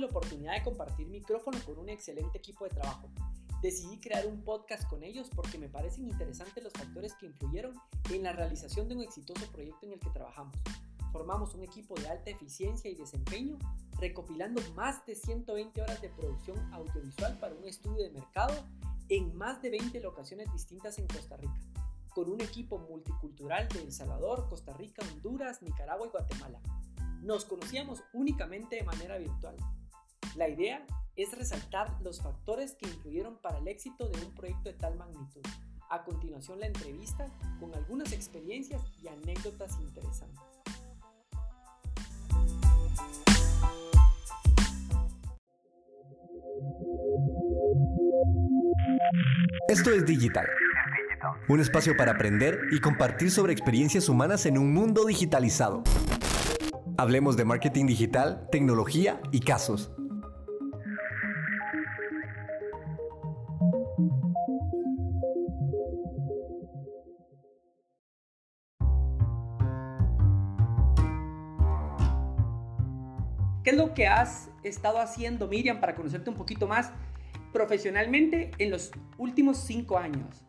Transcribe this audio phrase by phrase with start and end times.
[0.00, 3.08] la oportunidad de compartir micrófono con un excelente equipo de trabajo.
[3.62, 7.74] Decidí crear un podcast con ellos porque me parecen interesantes los factores que influyeron
[8.10, 10.56] en la realización de un exitoso proyecto en el que trabajamos.
[11.12, 13.58] Formamos un equipo de alta eficiencia y desempeño,
[13.98, 18.54] recopilando más de 120 horas de producción audiovisual para un estudio de mercado
[19.10, 21.60] en más de 20 locaciones distintas en Costa Rica,
[22.14, 26.60] con un equipo multicultural de El Salvador, Costa Rica, Honduras, Nicaragua y Guatemala.
[27.22, 29.56] Nos conocíamos únicamente de manera virtual.
[30.36, 34.74] La idea es resaltar los factores que influyeron para el éxito de un proyecto de
[34.74, 35.42] tal magnitud.
[35.90, 37.26] A continuación la entrevista
[37.58, 40.40] con algunas experiencias y anécdotas interesantes.
[49.68, 50.46] Esto es Digital.
[51.48, 55.82] Un espacio para aprender y compartir sobre experiencias humanas en un mundo digitalizado.
[56.96, 59.92] Hablemos de marketing digital, tecnología y casos.
[73.70, 76.90] ¿Qué es lo que has estado haciendo, Miriam, para conocerte un poquito más
[77.52, 80.44] profesionalmente en los últimos cinco años?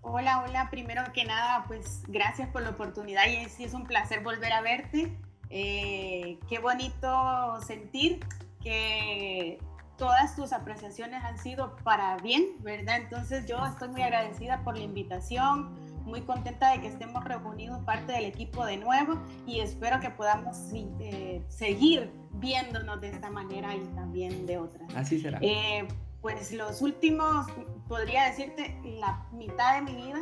[0.00, 0.70] Hola, hola.
[0.70, 4.62] Primero que nada, pues gracias por la oportunidad y sí es un placer volver a
[4.62, 5.14] verte.
[5.50, 8.20] Eh, qué bonito sentir
[8.62, 9.58] que
[9.98, 12.96] todas tus apreciaciones han sido para bien, ¿verdad?
[12.96, 18.12] Entonces yo estoy muy agradecida por la invitación, muy contenta de que estemos reunidos parte
[18.12, 20.56] del equipo de nuevo y espero que podamos
[21.00, 24.94] eh, seguir viéndonos de esta manera y también de otras.
[24.94, 25.38] Así será.
[25.40, 25.86] Eh,
[26.20, 27.46] pues los últimos,
[27.88, 30.20] podría decirte, la mitad de mi vida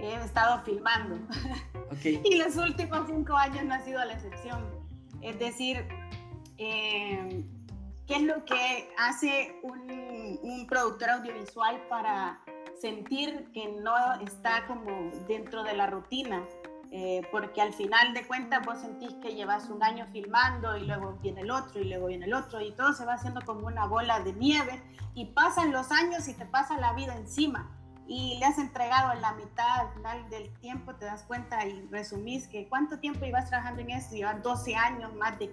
[0.00, 1.18] he estado filmando.
[2.04, 4.64] y los últimos cinco años no ha sido la excepción.
[5.22, 5.86] Es decir,
[6.58, 7.44] eh,
[8.06, 12.40] ¿qué es lo que hace un, un, productor audiovisual para
[12.80, 16.44] sentir que no está como dentro de la rutina?
[16.90, 21.18] Eh, porque al final de cuentas vos sentís que llevas un año filmando y luego
[21.20, 23.86] viene el otro y luego viene el otro y todo se va haciendo como una
[23.86, 24.80] bola de nieve
[25.12, 27.68] y pasan los años y te pasa la vida encima
[28.06, 31.86] y le has entregado en la mitad al final del tiempo, te das cuenta y
[31.88, 35.48] resumís que cuánto tiempo ibas trabajando en esto, llevas 12 años, más de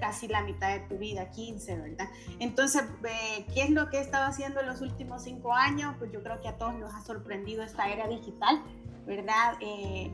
[0.00, 2.08] casi la mitad de tu vida, 15, ¿verdad?
[2.38, 5.94] Entonces, eh, ¿qué es lo que he estado haciendo en los últimos 5 años?
[5.98, 8.62] Pues yo creo que a todos nos ha sorprendido esta era digital,
[9.06, 9.54] ¿verdad?
[9.60, 10.10] Eh,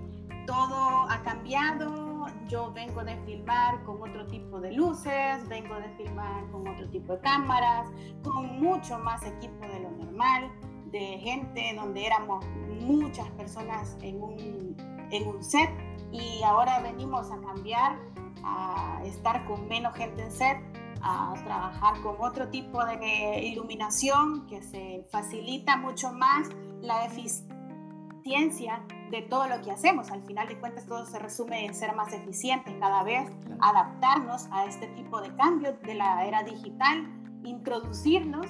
[0.46, 2.26] todo ha cambiado.
[2.48, 7.12] Yo vengo de filmar con otro tipo de luces, vengo de filmar con otro tipo
[7.12, 7.88] de cámaras,
[8.22, 10.50] con mucho más equipo de lo normal,
[10.90, 12.44] de gente donde éramos
[12.80, 14.76] muchas personas en un,
[15.10, 15.70] en un set
[16.10, 17.98] y ahora venimos a cambiar,
[18.44, 20.58] a estar con menos gente en set,
[21.02, 26.48] a trabajar con otro tipo de iluminación que se facilita mucho más
[26.80, 30.10] la eficiencia de todo lo que hacemos.
[30.10, 34.66] Al final de cuentas todo se resume en ser más eficientes cada vez, adaptarnos a
[34.66, 37.06] este tipo de cambios de la era digital,
[37.44, 38.46] introducirnos,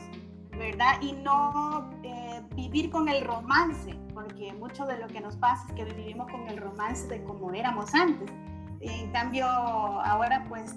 [0.50, 1.00] ¿verdad?
[1.00, 5.75] Y no eh, vivir con el romance, porque mucho de lo que nos pasa es
[5.75, 8.31] que vivimos con el romance de como éramos antes.
[8.80, 10.74] En cambio, ahora pues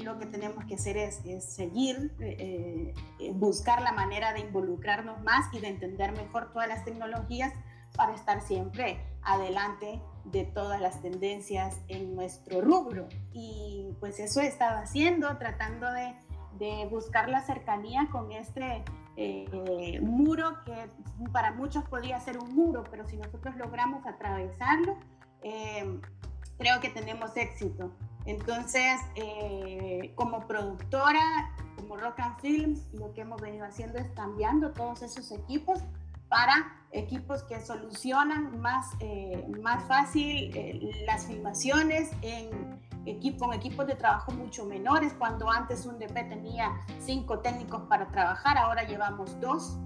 [0.00, 5.52] lo que tenemos que hacer es, seguir, eh, eh, buscar la manera de involucrarnos más
[5.52, 7.52] y de entender mejor todas las tecnologías
[7.94, 13.08] para estar siempre adelante de todas las tendencias en nuestro rubro.
[13.32, 16.14] Y pues eso he estado haciendo, tratando de,
[16.90, 18.84] buscar la cercanía con este
[19.16, 20.88] eh, muro que
[21.32, 24.96] para muchos podría ser un muro, pero si nosotros logramos atravesarlo,
[26.62, 27.92] creo que tenemos éxito.
[28.24, 31.20] Entonces, eh, como productora,
[31.76, 35.80] como Rock and Films, lo que hemos venido haciendo es cambiando todos esos equipos
[36.28, 43.84] para equipos que solucionan más, eh, más fácil eh, las filmaciones en equipo, con equipos
[43.88, 45.12] de trabajo mucho menores.
[45.18, 46.70] Cuando antes un DP tenía
[47.00, 49.78] cinco técnicos para trabajar, ahora llevamos dos.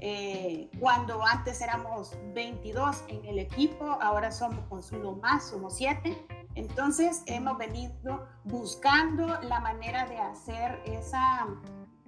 [0.00, 6.16] Eh, cuando antes éramos 22 en el equipo, ahora somos uno más, somos siete.
[6.54, 11.46] Entonces hemos venido buscando la manera de hacer esa,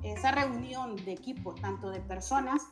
[0.03, 2.63] esa reunión de equipo, tanto de personas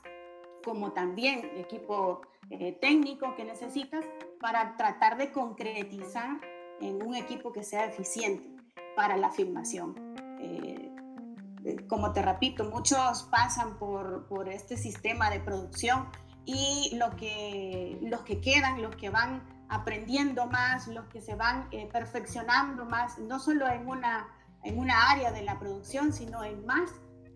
[0.64, 4.04] como también equipo eh, técnico que necesitas
[4.40, 6.40] para tratar de concretizar
[6.80, 8.56] en un equipo que sea eficiente
[8.96, 9.94] para la filmación.
[10.40, 10.89] Eh,
[11.88, 16.08] como te repito, muchos pasan por, por, este sistema de producción
[16.44, 21.68] y lo que, los que quedan, los que van aprendiendo más, los que se van
[21.92, 24.28] perfeccionando más, no solo en una
[24.62, 26.90] en una área de la producción, sino en más.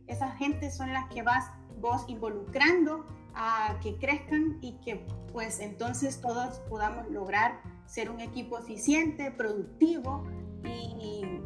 [0.06, 1.50] Esas gentes son las que vas
[1.80, 8.58] vos involucrando a que crezcan y que pues entonces todos podamos lograr ser un equipo
[8.58, 10.24] eficiente, productivo
[10.64, 11.42] y, y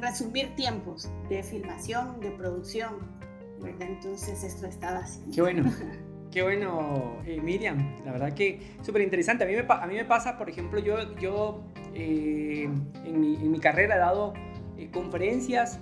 [0.00, 2.94] resumir tiempos de filmación, de producción,
[3.60, 3.88] ¿verdad?
[3.88, 5.20] Entonces esto está así.
[5.34, 5.72] Qué bueno.
[6.30, 7.96] Qué bueno, eh, Miriam.
[8.04, 9.44] La verdad que súper interesante.
[9.44, 11.64] A mí, me, a mí me pasa, por ejemplo, yo, yo
[11.94, 12.68] eh,
[13.04, 14.34] en, mi, en, mi, carrera he dado
[14.76, 15.78] eh, conferencias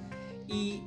[0.46, 0.82] y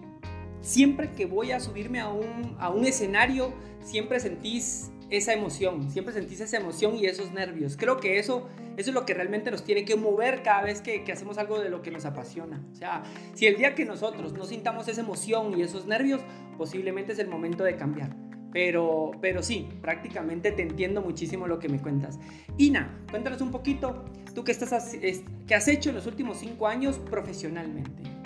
[0.62, 3.52] siempre que voy a subirme a un, a un escenario,
[3.82, 7.78] siempre sentís esa emoción, siempre sentís esa emoción y esos nervios.
[7.78, 11.04] Creo que eso, eso es lo que realmente nos tiene que mover cada vez que,
[11.12, 12.62] hacemos algo de lo que nos apasiona.
[12.72, 16.22] O sea, si el día que nosotros no sintamos esa emoción y esos nervios,
[16.58, 18.16] posiblemente es el momento de cambiar.
[18.52, 22.20] Pero, pero sí, prácticamente te entiendo muchísimo lo que me cuentas.
[22.58, 24.98] Ina, cuéntanos un poquito, tú qué, estás,
[25.48, 28.17] qué has hecho en los últimos cinco años profesionalmente.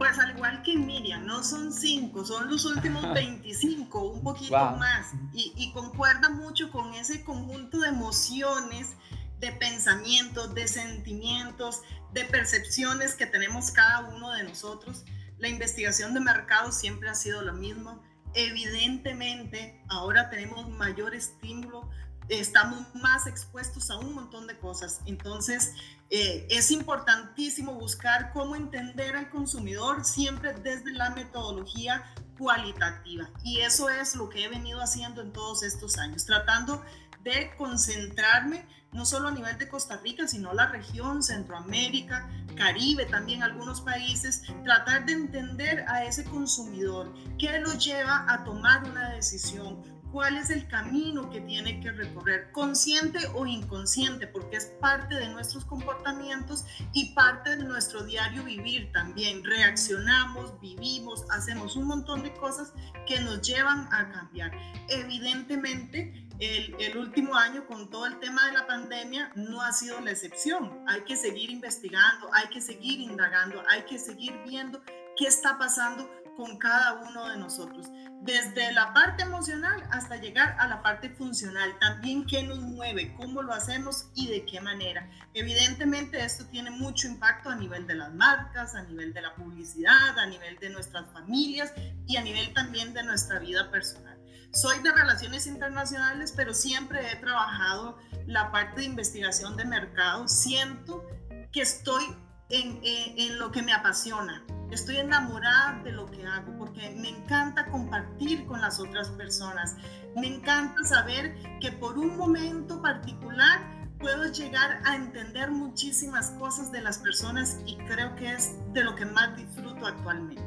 [0.00, 5.08] Pues al igual que Miriam, no son cinco, son los últimos 25, un poquito más.
[5.34, 8.94] Y, y concuerda mucho con ese conjunto de emociones,
[9.40, 11.82] de pensamientos, de sentimientos,
[12.14, 15.04] de percepciones que tenemos cada uno de nosotros.
[15.36, 18.00] La investigación de mercado siempre ha sido lo mismo
[18.34, 21.88] evidentemente ahora tenemos mayor estímulo,
[22.30, 25.00] estamos más expuestos a un montón de cosas.
[25.06, 25.74] Entonces,
[26.10, 32.04] eh, es importantísimo buscar cómo entender al consumidor siempre desde la metodología
[32.38, 33.28] cualitativa.
[33.42, 36.82] Y eso es lo que he venido haciendo en todos estos años, tratando
[37.22, 43.42] de concentrarme no solo a nivel de Costa Rica, sino la región, Centroamérica, Caribe, también
[43.42, 49.82] algunos países, tratar de entender a ese consumidor, qué lo lleva a tomar una decisión,
[50.12, 55.28] cuál es el camino que tiene que recorrer, consciente o inconsciente, porque es parte de
[55.28, 59.44] nuestros comportamientos y parte de nuestro diario vivir también.
[59.44, 62.72] Reaccionamos, vivimos, hacemos un montón de cosas
[63.06, 64.52] que nos llevan a cambiar.
[64.88, 70.10] Evidentemente, el, último año con todo el tema de la pandemia no ha sido la
[70.10, 70.84] excepción.
[70.86, 74.82] Hay que seguir investigando, hay que seguir indagando, hay que seguir viendo
[75.16, 76.10] qué está pasando
[76.40, 77.90] con cada uno de nosotros,
[78.22, 83.42] desde la parte emocional hasta llegar a la parte funcional, también qué nos mueve, cómo
[83.42, 85.06] lo hacemos y de qué manera.
[85.34, 90.18] Evidentemente esto tiene mucho impacto a nivel de las marcas, a nivel de la publicidad,
[90.18, 91.74] a nivel de nuestras familias
[92.06, 94.18] y a nivel también de nuestra vida personal.
[94.50, 100.26] Soy de relaciones internacionales, pero siempre he trabajado la parte de investigación de mercado.
[100.26, 101.06] Siento
[101.52, 102.02] que estoy
[102.50, 104.44] en, lo que me apasiona.
[104.70, 109.76] Estoy enamorada de lo que hago porque me encanta compartir con las otras personas.
[110.16, 113.60] Me encanta saber que por un momento particular
[113.98, 118.94] puedo llegar a entender muchísimas cosas de las personas y creo que es de lo
[118.94, 120.42] que más disfruto actualmente.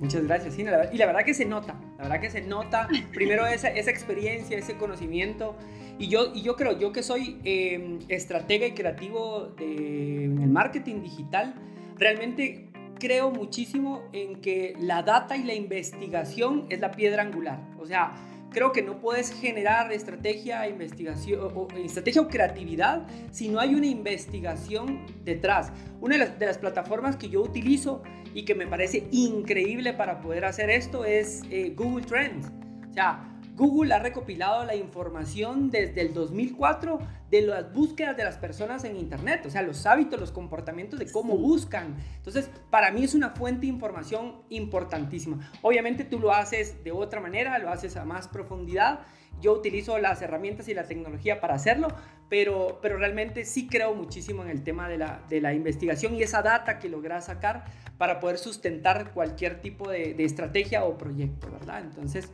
[0.00, 3.66] Muchas gracias, y la verdad que se nota, la verdad que se nota primero esa,
[3.68, 5.56] esa experiencia, ese conocimiento,
[5.98, 10.50] y yo, y yo creo, yo que soy eh, estratega y creativo de, en el
[10.50, 11.54] marketing digital,
[11.96, 12.68] realmente
[12.98, 18.14] creo muchísimo en que la data y la investigación es la piedra angular, o sea,
[18.50, 23.86] creo que no puedes generar estrategia, investigación, o, estrategia o creatividad si no hay una
[23.86, 25.72] investigación detrás.
[26.00, 28.02] Una de las, de las, plataformas que yo utilizo
[28.34, 32.50] y que me parece increíble para poder hacer esto es eh, Google Trends.
[32.90, 38.38] O sea, Google ha recopilado la información desde el 2004 de las búsquedas de las
[38.38, 41.96] personas en Internet, o sea, los hábitos, los comportamientos de cómo buscan.
[42.16, 45.50] Entonces, para mí es una fuente de información importantísima.
[45.60, 49.00] Obviamente tú lo haces de otra manera, lo haces a más profundidad.
[49.40, 51.88] Yo utilizo las herramientas y la tecnología para hacerlo,
[52.28, 56.22] pero, pero realmente sí creo muchísimo en el tema de la, de la investigación y
[56.22, 57.64] esa data que logras sacar
[57.98, 61.80] para poder sustentar cualquier tipo de, de estrategia o proyecto, ¿verdad?
[61.80, 62.30] Entonces,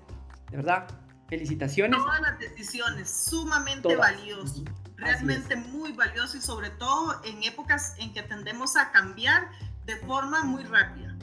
[0.50, 0.87] de verdad,
[1.28, 1.99] Felicitaciones.
[1.99, 4.64] Todas las decisiones, sumamente valioso,
[4.97, 9.49] realmente muy valioso y sobre todo en épocas en que tendemos a cambiar
[9.87, 11.16] de forma muy rápida.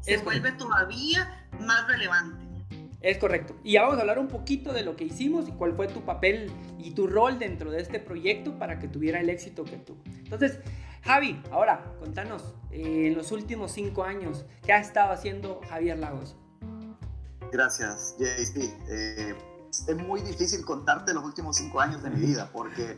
[0.00, 2.46] Se vuelve todavía más relevante.
[3.00, 3.56] Es correcto.
[3.62, 6.04] Y ya vamos a hablar un poquito de lo que hicimos y cuál fue tu
[6.04, 10.02] papel y tu rol dentro de este proyecto para que tuviera el éxito que tuvo.
[10.06, 10.58] Entonces,
[11.02, 16.36] Javi, ahora contanos, eh, en los últimos cinco años, ¿qué ha estado haciendo Javier Lagos?
[17.52, 18.74] Gracias, JC.
[18.88, 19.36] Eh,
[19.70, 22.96] es muy difícil contarte los últimos cinco años de mi vida porque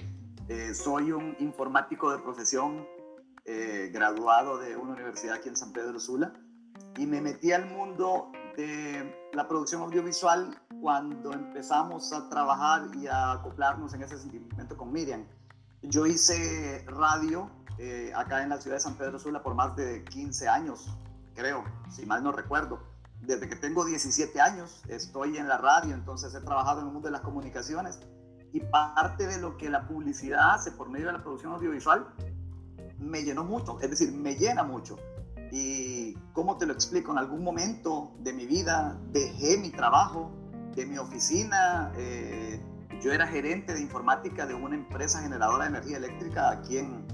[0.49, 2.87] eh, soy un informático de profesión
[3.45, 6.33] eh, graduado de una universidad aquí en San Pedro Sula
[6.97, 13.33] y me metí al mundo de la producción audiovisual cuando empezamos a trabajar y a
[13.33, 15.25] acoplarnos en ese sentimiento con Miriam.
[15.83, 20.05] yo hice radio eh, acá en la ciudad de San Pedro Sula por más de
[20.05, 20.89] 15 años,
[21.35, 22.81] creo, si mal no recuerdo.
[23.21, 27.09] Desde que tengo 17 años estoy en la radio, entonces he trabajado en el mundo
[27.09, 28.01] de las comunicaciones
[28.53, 32.07] y parte de lo que la publicidad hace por medio de la producción audiovisual
[32.99, 34.97] me llenó mucho, es decir, me llena mucho.
[35.51, 40.31] Y cómo te lo explico, en algún momento de mi vida dejé mi trabajo,
[40.75, 42.61] de mi oficina, eh,
[43.01, 47.07] yo era gerente de informática de una empresa generadora de energía eléctrica aquí en,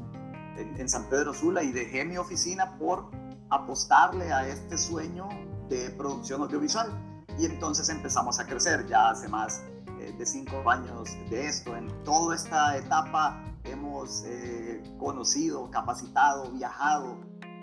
[0.57, 3.11] en, San Pedro Sula y dejé mi oficina por
[3.51, 5.29] apostarle a este sueño
[5.69, 6.89] de producción audiovisual.
[7.39, 9.65] Y entonces empezamos a crecer ya hace más
[9.99, 11.77] eh, de cinco años de esto.
[11.77, 17.19] En toda esta etapa hemos eh, conocido, capacitado, viajado.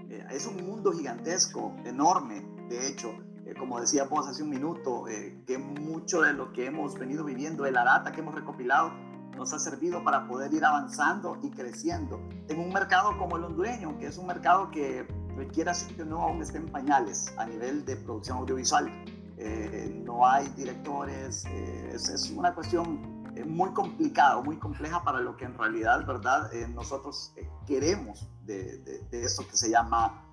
[0.09, 3.13] Eh, es un mundo gigantesco, enorme, de hecho.
[3.59, 5.03] como decía vos hace un minuto,
[5.45, 8.91] que mucho de lo que hemos venido viviendo, de la data que hemos recopilado,
[9.35, 13.97] nos ha servido para poder ir avanzando y creciendo en un mercado como el hondureño,
[13.97, 17.95] que es un mercado que requiere que no aún esté en pañales a nivel de
[17.95, 18.89] producción audiovisual.
[19.37, 25.35] Eh, no hay directores, eh, es, una cuestión eh, muy complicada, muy compleja para lo
[25.35, 26.51] que en realidad, ¿verdad?
[26.75, 27.33] nosotros
[27.65, 30.27] queremos de, de, de, eso que se llama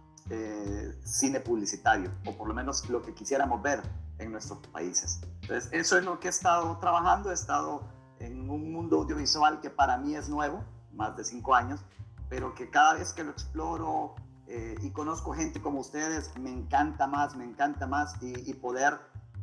[1.04, 3.80] cine publicitario, o por lo menos lo que quisiéramos ver
[4.18, 5.20] en nuestros países.
[5.40, 7.88] Entonces, eso es lo que he estado trabajando, he estado
[8.20, 10.62] en un mundo audiovisual que para mí es nuevo,
[10.92, 11.80] más de cinco años,
[12.28, 14.14] pero que cada vez que lo exploro
[14.48, 18.94] eh, y conozco gente como ustedes, me encanta más, me encanta más y, poder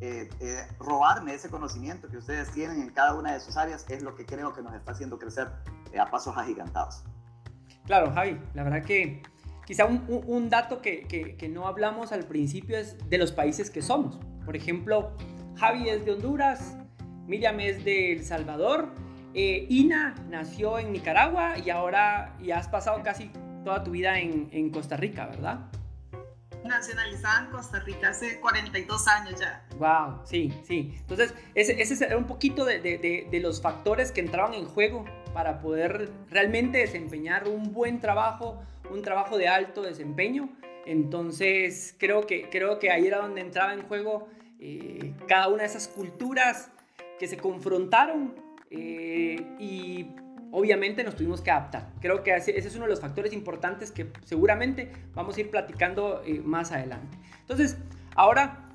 [0.01, 4.03] eh, eh, robarme ese conocimiento que ustedes tienen en cada una de sus áreas es
[4.03, 5.50] lo que creo que nos está haciendo crecer
[6.00, 7.03] a pasos agigantados.
[7.85, 9.21] Claro, Javi, la verdad que
[9.65, 13.69] quizá un, un dato que, que, que no hablamos al principio es de los países
[13.69, 14.19] que somos.
[14.43, 15.12] Por ejemplo,
[15.57, 16.75] Javi es de Honduras,
[17.27, 18.89] Miriam es de El Salvador.
[19.33, 23.31] Eh, Ina nació en Nicaragua y ahora ya has pasado casi
[23.65, 25.60] toda tu vida en, Costa Rica, ¿verdad?
[26.63, 29.65] Nacionalizada en Costa Rica hace 42 años ya.
[29.77, 30.95] Wow, sí, sí.
[31.01, 35.03] Entonces, ese, ese era un poquito de, de, los factores que entraban en juego
[35.34, 40.50] para poder realmente desempeñar un buen trabajo, un trabajo de alto desempeño.
[40.86, 44.29] Entonces, creo que, creo que ahí era donde entraba en juego
[44.60, 46.69] eh, cada una de esas culturas
[47.19, 48.36] que se confrontaron
[48.69, 50.07] eh, y
[50.55, 51.91] obviamente nos tuvimos que adaptar.
[52.00, 56.24] Creo que ese es uno de los factores importantes que seguramente vamos a ir platicando
[56.25, 57.17] eh, más adelante.
[57.41, 57.77] Entonces,
[58.15, 58.69] ahora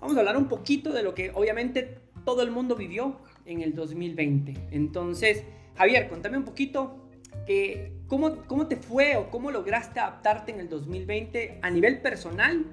[0.00, 3.72] vamos a hablar un poquito de lo que obviamente todo el mundo vivió en el
[3.72, 4.68] 2020.
[4.72, 5.44] Entonces,
[5.76, 7.08] Javier, contame un poquito
[7.46, 12.66] eh, ¿cómo, cómo te fue o cómo lograste adaptarte en el 2020 a nivel personal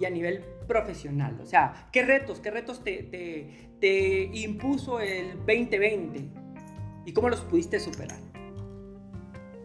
[0.00, 1.38] y a nivel profesional?
[1.40, 3.04] O sea, ¿qué retos, qué retos te,
[3.78, 6.43] te impuso el 2020
[7.04, 8.18] y cómo los pudiste superar?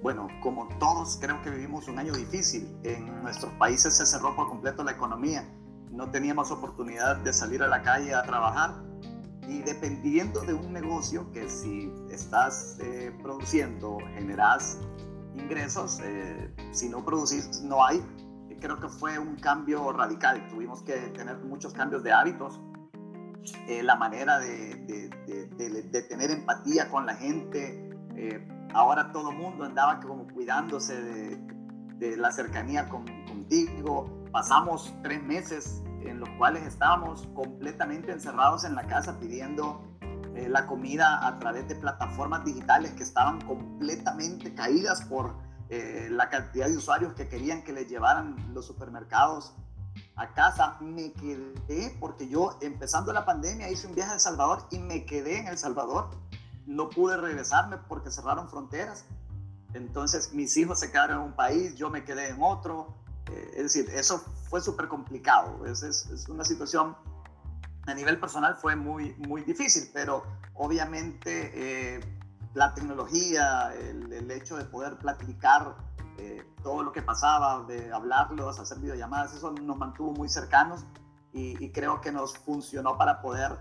[0.02, 2.74] Bueno, como todos creo que vivimos un año difícil.
[2.84, 5.44] En nuestros países se cerró por completo la economía.
[5.92, 8.76] No teníamos oportunidad de salir a la calle a trabajar.
[9.48, 14.80] Y dependiendo de un negocio que si estás eh, produciendo, generas
[15.36, 18.02] ingresos, eh, si no producís, no hay,
[18.60, 20.48] creo que fue un cambio radical.
[20.50, 22.60] Tuvimos que tener muchos cambios de hábitos,
[23.68, 25.10] eh, la manera de,
[26.10, 27.90] tener empatía con la gente.
[28.16, 34.26] Eh, ahora todo el mundo andaba como cuidándose de, la cercanía con, contigo.
[34.32, 39.84] Pasamos tres meses en los cuales estábamos completamente encerrados en la casa pidiendo
[40.36, 46.68] eh, la comida a través de plataformas digitales que estaban completamente caídas por la cantidad
[46.68, 49.54] de usuarios que querían que les llevaran los supermercados
[50.20, 50.78] a casa.
[50.82, 55.06] Me quedé porque yo empezando la pandemia hice un viaje a El Salvador y me
[55.06, 56.10] quedé en El Salvador.
[56.66, 59.06] No pude regresarme porque cerraron fronteras.
[59.74, 62.96] Entonces mis hijos se quedaron en un país, yo me quedé en otro.
[63.32, 65.66] Eh, es decir, eso fue súper complicado.
[65.66, 66.96] Es, es, una situación
[67.86, 70.24] a nivel personal fue muy, muy difícil, pero
[70.54, 72.00] obviamente eh,
[72.54, 75.76] la tecnología, el, hecho de poder platicar
[76.64, 80.86] todo lo que pasaba, de hablarlos, hacer videollamadas, eso nos mantuvo muy cercanos
[81.32, 83.58] y, creo que nos funcionó para poder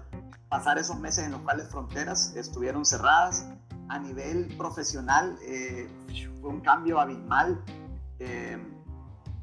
[0.49, 3.47] pasar esos meses en los cuales fronteras estuvieron cerradas.
[3.91, 5.89] A nivel profesional eh,
[6.41, 7.63] fue un cambio abismal.
[8.19, 8.59] Eh,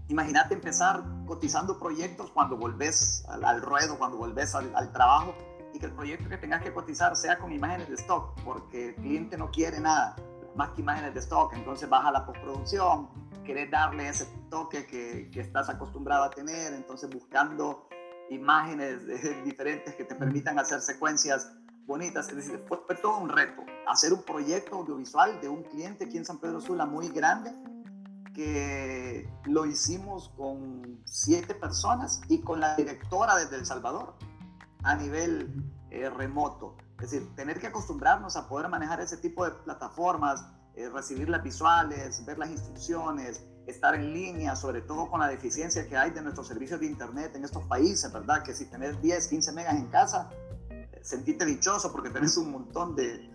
[0.07, 5.35] imagínate empezar cotizando proyectos cuando volvés al, ruedo, cuando volvés al trabajo
[5.73, 8.95] y que el proyecto que tengas que cotizar sea con imágenes de stock, porque el
[8.95, 10.15] cliente no quiere nada
[10.55, 13.09] más que imágenes de stock, entonces baja la postproducción,
[13.43, 17.87] querés darle ese toque que, que estás acostumbrado a tener, entonces buscando
[18.29, 19.05] imágenes
[19.45, 21.51] diferentes que te permitan hacer secuencias
[21.85, 22.29] bonitas.
[22.29, 23.63] Es decir, fue, todo un reto.
[23.87, 27.53] Hacer un proyecto audiovisual de un cliente aquí en San Pedro Sula muy grande,
[28.33, 34.15] que lo hicimos con siete personas y con la directora desde El Salvador
[34.83, 36.75] a nivel eh, remoto.
[36.99, 41.43] Es decir, tener que acostumbrarnos a poder manejar ese tipo de plataformas, eh, recibir las
[41.43, 46.21] visuales, ver las instrucciones, estar en línea, sobre todo con la deficiencia que hay de
[46.21, 48.43] nuestros servicios de Internet en estos países, ¿verdad?
[48.43, 50.29] Que si tenés 10, 15 megas en casa,
[50.69, 53.29] eh, dichoso porque tenés un montón de,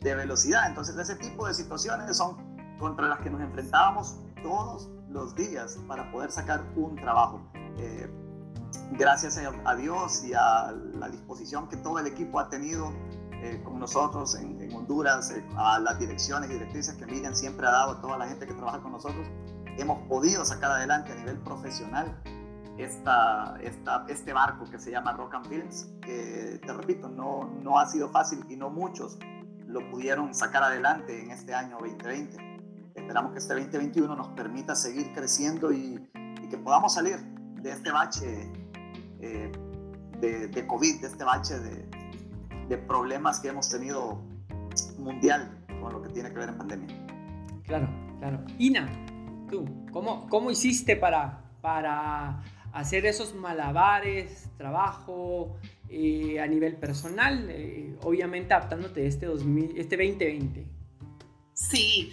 [0.00, 0.66] de, velocidad.
[0.66, 2.36] Entonces, ese tipo de situaciones son
[2.78, 7.40] contra las que nos enfrentábamos todos los días para poder sacar un trabajo.
[7.78, 8.08] Eh,
[8.92, 12.92] gracias a Dios y a la disposición que todo el equipo ha tenido
[13.42, 17.92] eh, con nosotros en, Honduras, a las direcciones y directrices que Miriam siempre ha dado
[17.92, 19.26] a toda la gente que trabaja con nosotros,
[19.76, 22.20] hemos podido sacar adelante a nivel profesional
[22.78, 27.78] esta, esta, este barco que se llama Rock and Films, que te repito, no, no
[27.78, 29.18] ha sido fácil y no muchos
[29.66, 32.58] lo pudieron sacar adelante en este año 2020.
[32.94, 36.08] Esperamos que este 2021 nos permita seguir creciendo y,
[36.42, 38.50] y que podamos salir de este bache
[39.20, 39.52] eh,
[40.20, 41.88] de, de, COVID, de este bache de,
[42.68, 44.22] de problemas que hemos tenido
[44.98, 47.06] mundial con lo que tiene que ver en pandemia.
[47.64, 47.88] Claro,
[48.18, 48.44] claro.
[48.58, 48.88] Ina,
[49.50, 55.56] tú, ¿cómo, cómo hiciste para, para hacer esos malabares, trabajo
[55.88, 60.66] eh, a nivel personal, eh, obviamente adaptándote este, 2000, este 2020?
[61.52, 62.12] Sí,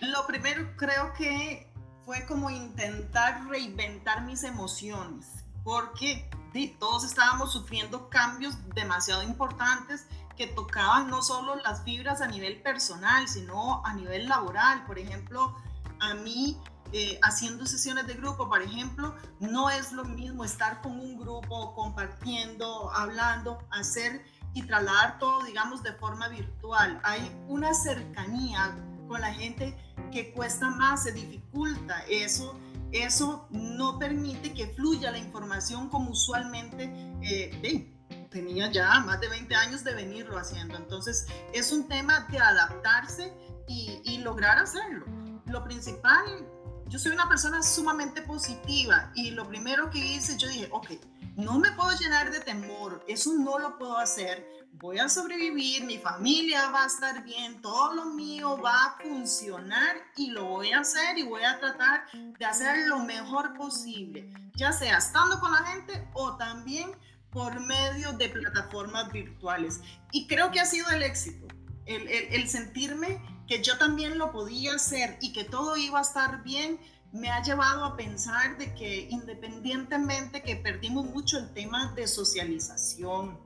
[0.00, 1.65] lo primero creo que
[2.06, 5.26] fue como intentar reinventar mis emociones,
[5.64, 6.30] porque
[6.78, 13.26] todos estábamos sufriendo cambios demasiado importantes que tocaban no solo las fibras a nivel personal,
[13.26, 14.86] sino a nivel laboral.
[14.86, 15.56] Por ejemplo,
[15.98, 16.56] a mí
[16.92, 21.74] eh, haciendo sesiones de grupo, por ejemplo, no es lo mismo estar con un grupo
[21.74, 27.00] compartiendo, hablando, hacer y trasladar todo, digamos, de forma virtual.
[27.02, 29.76] Hay una cercanía con la gente
[30.12, 32.04] que cuesta más, se dificulta.
[32.08, 32.58] Eso,
[32.92, 36.90] eso no permite que fluya la información como usualmente
[37.22, 37.92] eh,
[38.30, 40.76] tenía ya más de 20 años de venirlo haciendo.
[40.76, 43.32] Entonces, es un tema de adaptarse
[43.68, 45.06] y, y lograr hacerlo.
[45.46, 46.46] Lo principal
[46.88, 50.90] yo soy una persona sumamente positiva y lo primero que hice, yo dije, ok,
[51.36, 55.98] no me puedo llenar de temor, eso no lo puedo hacer, voy a sobrevivir, mi
[55.98, 60.80] familia va a estar bien, todo lo mío va a funcionar y lo voy a
[60.80, 65.58] hacer y voy a tratar de hacer lo mejor posible, ya sea estando con la
[65.58, 66.90] gente o también
[67.30, 69.82] por medio de plataformas virtuales.
[70.12, 71.46] Y creo que ha sido el éxito,
[71.84, 76.42] el, el, sentirme que yo también lo podía hacer y que todo iba a estar
[76.42, 76.80] bien,
[77.12, 83.38] me ha llevado a pensar de que independientemente que perdimos mucho el tema de socialización,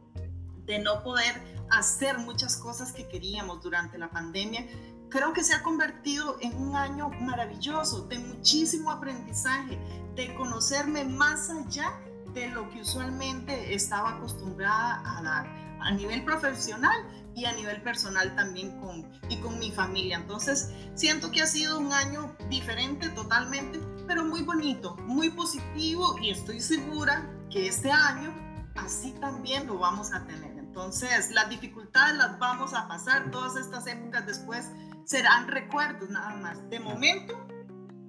[0.65, 1.35] de no poder
[1.71, 4.67] hacer muchas cosas que queríamos durante la pandemia,
[5.09, 9.79] creo que se ha convertido en un año maravilloso, de muchísimo aprendizaje,
[10.15, 11.99] de conocerme más allá
[12.33, 15.61] de lo que usualmente estaba acostumbrada a dar.
[15.81, 16.99] A nivel profesional
[17.41, 20.17] y a nivel personal también con, y con mi familia.
[20.19, 26.31] Entonces, siento que ha sido un año diferente totalmente, pero muy bonito, muy positivo y
[26.31, 28.35] estoy segura que este año
[28.77, 30.51] así también lo vamos a tener.
[30.59, 34.71] Entonces, las dificultades las vamos a pasar, todas estas épocas después
[35.05, 36.69] serán recuerdos nada más.
[36.69, 37.35] De momento,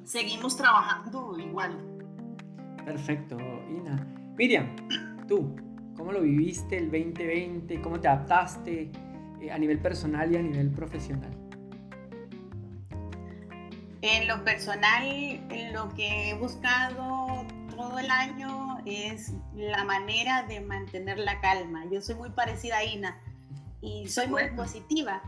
[0.04, 1.78] seguimos trabajando igual.
[2.86, 3.38] Perfecto,
[3.70, 4.06] Ina.
[4.38, 4.76] Miriam,
[5.28, 5.56] tú,
[5.96, 7.82] ¿cómo lo viviste el 2020?
[7.82, 8.92] ¿Cómo te adaptaste?
[9.42, 11.32] Eh, a nivel personal y a nivel profesional?
[14.04, 20.62] En lo personal, en lo que he buscado todo el año es la manera de
[20.62, 21.86] mantener la calma.
[21.92, 23.20] Yo soy muy parecida a Ina
[23.82, 25.22] y soy muy positiva.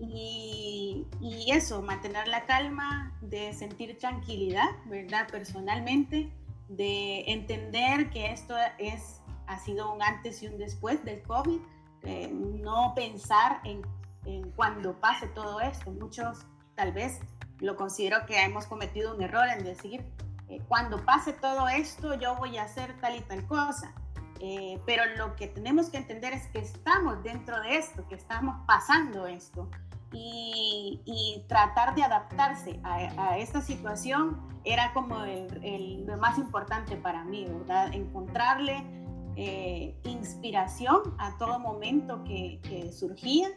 [0.00, 5.28] Y, y, eso, mantener la calma, de sentir tranquilidad, ¿verdad?
[5.30, 6.32] Personalmente,
[6.68, 11.60] de entender que esto es, ha sido un antes y un después del COVID
[12.02, 13.82] no pensar en,
[14.56, 15.90] cuando pase todo esto.
[15.90, 17.20] Muchos tal vez
[17.58, 20.04] lo considero que hemos cometido un error en decir,
[20.48, 23.94] eh, cuando pase todo esto yo voy a hacer tal y tal cosa.
[24.42, 28.56] Eh, pero lo que tenemos que entender es que estamos dentro de esto, que estamos
[28.66, 29.68] pasando esto.
[30.12, 37.44] Y, tratar de adaptarse a, esta situación era como el, lo más importante para mí,
[37.44, 37.92] ¿verdad?
[37.92, 38.84] Encontrarle
[39.36, 43.48] eh, inspiración a todo momento que, surgía.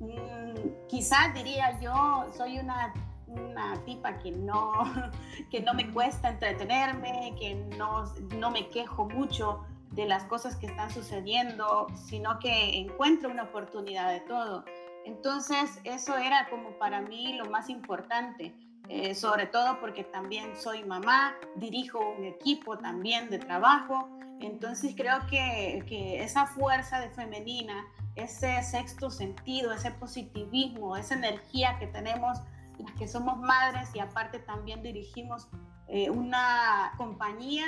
[0.00, 2.92] Mm, quizás diría yo, soy una,
[3.26, 4.72] una, tipa que no,
[5.50, 8.04] que no me cuesta entretenerme, que no,
[8.38, 14.10] no me quejo mucho de las cosas que están sucediendo, sino que encuentro una oportunidad
[14.10, 14.64] de todo.
[15.04, 18.54] Entonces, eso era como para mí lo más importante,
[18.88, 24.08] eh, sobre todo porque también soy mamá, dirijo un equipo también de trabajo,
[24.40, 31.78] entonces creo que, que esa fuerza de femenina, ese sexto sentido, ese positivismo, esa energía
[31.78, 32.38] que tenemos
[32.78, 35.48] las que somos madres y aparte también dirigimos
[35.88, 37.64] eh, una compañía,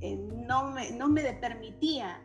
[0.00, 2.20] eh, no, me, no me permitía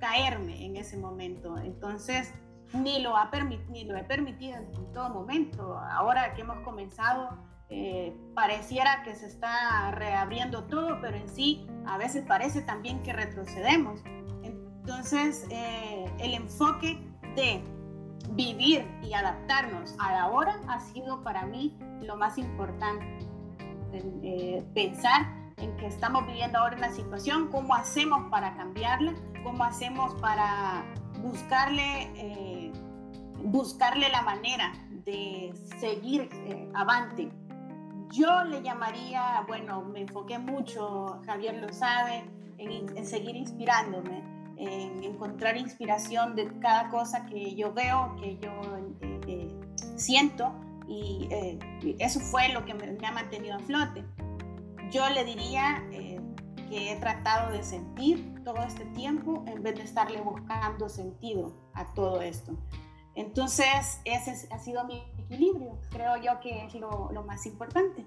[0.00, 1.58] caerme en ese momento.
[1.58, 2.32] Entonces,
[2.72, 3.30] ni lo, ha
[3.68, 5.78] ni lo he permitido en todo momento.
[5.78, 11.98] Ahora que hemos comenzado, eh, pareciera que se está reabriendo todo, pero en sí a
[11.98, 14.02] veces parece también que retrocedemos.
[14.42, 16.98] Entonces, eh, el enfoque
[17.36, 17.62] de
[18.32, 23.06] vivir y adaptarnos a la hora ha sido para mí lo más importante.
[23.92, 30.14] Eh, pensar en que estamos viviendo ahora una situación, cómo hacemos para cambiarla, cómo hacemos
[30.20, 30.84] para
[31.22, 32.72] buscarle, eh,
[33.44, 34.72] buscarle la manera
[35.04, 37.30] de seguir eh, avante.
[38.10, 42.24] Yo le llamaría, bueno, me enfoqué mucho, Javier lo sabe,
[42.58, 44.22] en, seguir inspirándome,
[44.56, 48.50] en encontrar inspiración de cada cosa que yo veo, que yo
[49.00, 49.48] eh,
[49.96, 50.52] siento,
[50.88, 51.28] y
[52.00, 54.04] eso fue lo que me, me, ha mantenido a flote.
[54.90, 55.80] Yo le diría
[56.70, 61.84] que he tratado de sentir todo este tiempo en vez de estarle buscando sentido a
[61.94, 62.56] todo esto.
[63.20, 65.78] Entonces, ese ha sido mi equilibrio.
[65.90, 68.04] Creo yo que es lo, lo más importante.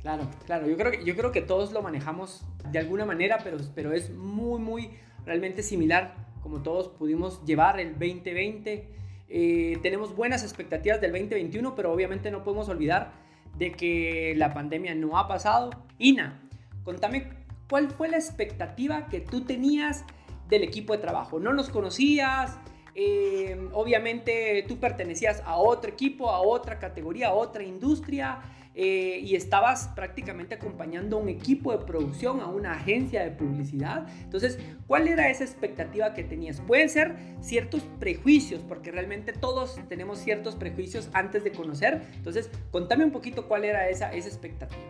[0.00, 0.66] Claro, claro.
[0.66, 4.10] Yo creo, que, yo creo que todos lo manejamos de alguna manera, pero, pero es
[4.10, 4.90] muy, muy
[5.26, 8.88] realmente similar como todos pudimos llevar el 2020.
[9.28, 13.12] Eh, tenemos buenas expectativas del 2021, pero obviamente no podemos olvidar
[13.58, 15.70] de que la pandemia no ha pasado.
[15.98, 16.40] Ina,
[16.84, 17.28] contame
[17.68, 20.04] ¿cuál fue la expectativa que tú tenías
[20.48, 21.38] del equipo de trabajo?
[21.38, 22.58] No nos conocías,
[22.94, 28.40] eh, obviamente tú pertenecías a otro equipo, a otra categoría, a otra industria.
[28.74, 34.06] Eh, y estabas prácticamente acompañando a un equipo de producción, a una agencia de publicidad.
[34.22, 36.62] Entonces, ¿cuál era esa expectativa que tenías?
[36.62, 42.00] Pueden ser ciertos prejuicios, porque realmente todos tenemos ciertos prejuicios antes de conocer.
[42.14, 44.80] Entonces, contame un poquito cuál era esa, esa expectativa.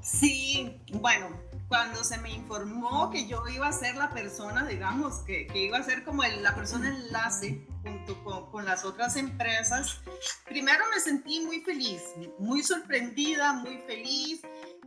[0.00, 1.28] Sí, bueno,
[1.68, 5.78] cuando se me informó que yo iba a ser la persona, digamos, que, que iba
[5.78, 10.00] a ser como la persona enlace junto con, con, las otras empresas,
[10.44, 12.02] primero me sentí muy feliz,
[12.38, 14.42] muy sorprendida, muy feliz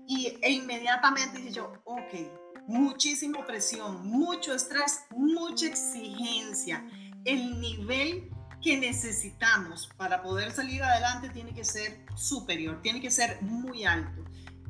[0.07, 6.85] y, e inmediatamente dije yo, ok, muchísima presión, mucho estrés, mucha exigencia.
[7.25, 8.29] El nivel
[8.61, 14.23] que necesitamos para poder salir adelante tiene que ser superior, tiene que ser muy alto.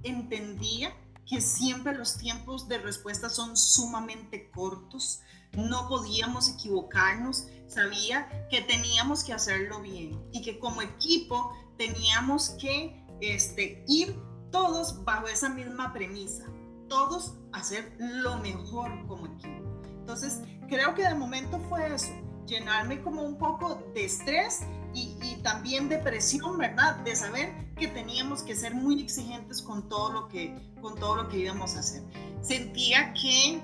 [0.03, 0.93] Entendía
[1.27, 5.21] que siempre los tiempos de respuesta son sumamente cortos,
[5.53, 13.05] no podíamos equivocarnos, sabía que teníamos que hacerlo bien y que como equipo teníamos que
[13.21, 14.17] este, ir
[14.51, 16.45] todos bajo esa misma premisa,
[16.87, 19.81] todos hacer lo mejor como equipo.
[19.99, 22.13] Entonces, creo que de momento fue eso,
[22.45, 24.61] llenarme como un poco de estrés
[24.93, 26.97] y, también de presión, ¿verdad?
[26.97, 31.29] De saber que teníamos que ser muy exigentes con todo lo que, con todo lo
[31.29, 32.03] que íbamos a hacer.
[32.41, 33.61] Sentía que,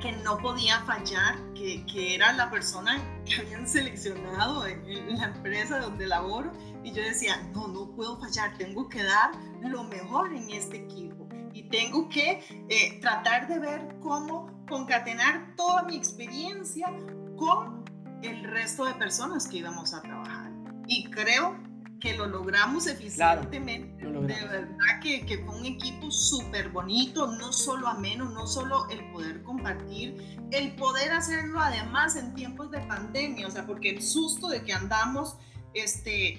[0.00, 5.80] que no podía fallar, que, que era la persona que habían seleccionado en, la empresa
[5.80, 6.50] donde laboro
[6.82, 11.28] y yo decía, no, no puedo fallar, tengo que dar lo mejor en este equipo
[11.52, 16.88] y tengo que eh, tratar de ver cómo concatenar toda mi experiencia
[17.36, 17.84] con
[18.22, 20.21] el resto de personas que íbamos a trabajar.
[20.86, 21.56] Y creo
[22.02, 24.04] que lo logramos eficientemente.
[24.04, 29.12] De verdad que, que, fue un equipo súper bonito, no solo ameno, no solo el
[29.12, 34.48] poder compartir, el poder hacerlo además en tiempos de pandemia, o sea, porque el susto
[34.48, 35.36] de que andamos
[35.74, 36.34] este,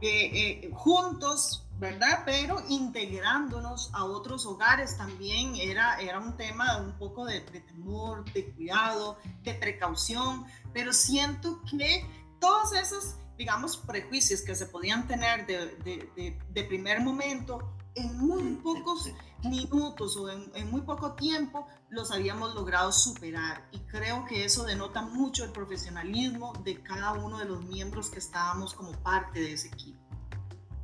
[0.00, 2.22] eh, eh, juntos, ¿verdad?
[2.24, 8.24] Pero integrándonos a otros hogares también era, era un tema un poco de, de temor,
[8.32, 12.06] de cuidado, de precaución, pero siento que
[12.40, 19.10] todos esos, digamos, prejuicios que se podían tener de, de, primer momento, en muy pocos
[19.44, 23.68] minutos o en, en, muy poco tiempo los habíamos logrado superar.
[23.72, 28.18] Y creo que eso denota mucho el profesionalismo de cada uno de los miembros que
[28.18, 29.98] estábamos como parte de ese equipo.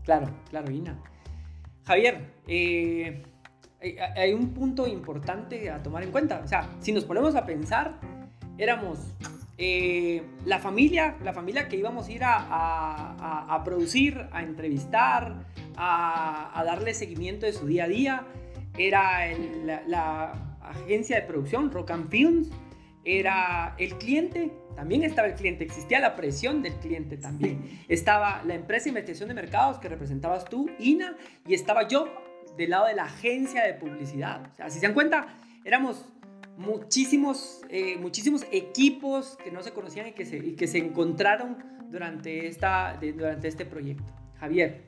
[0.04, 0.98] Claro, claro, Ina.
[1.84, 3.22] Javier, eh,
[4.16, 6.40] hay un punto importante a tomar en cuenta.
[6.44, 8.00] O sea, si nos ponemos a pensar,
[8.58, 8.98] éramos
[9.58, 16.92] eh, la familia, la familia que íbamos a ir a, producir, a entrevistar, a, darle
[16.92, 18.26] seguimiento de su día a día,
[18.76, 19.20] era
[19.86, 22.50] la, agencia de producción, Rock and Films,
[23.04, 27.80] era el cliente, también estaba el cliente, existía la presión del cliente también.
[27.88, 31.16] Estaba la empresa de investigación de mercados que representabas tú, INA,
[31.46, 32.12] y estaba yo
[32.56, 34.50] del lado de la agencia de publicidad.
[34.52, 35.28] O sea, si se dan cuenta,
[35.64, 36.04] éramos
[36.56, 41.58] muchísimos, eh, muchísimos equipos que no se conocían y que se, que se encontraron
[41.90, 44.12] durante, esta, durante este proyecto.
[44.40, 44.84] Javier.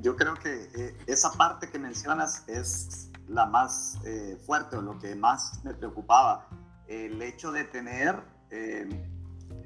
[0.00, 4.98] Yo creo que eh, esa parte que mencionas es la más eh, fuerte o lo
[4.98, 6.48] que más me preocupaba.
[6.86, 8.16] El hecho de tener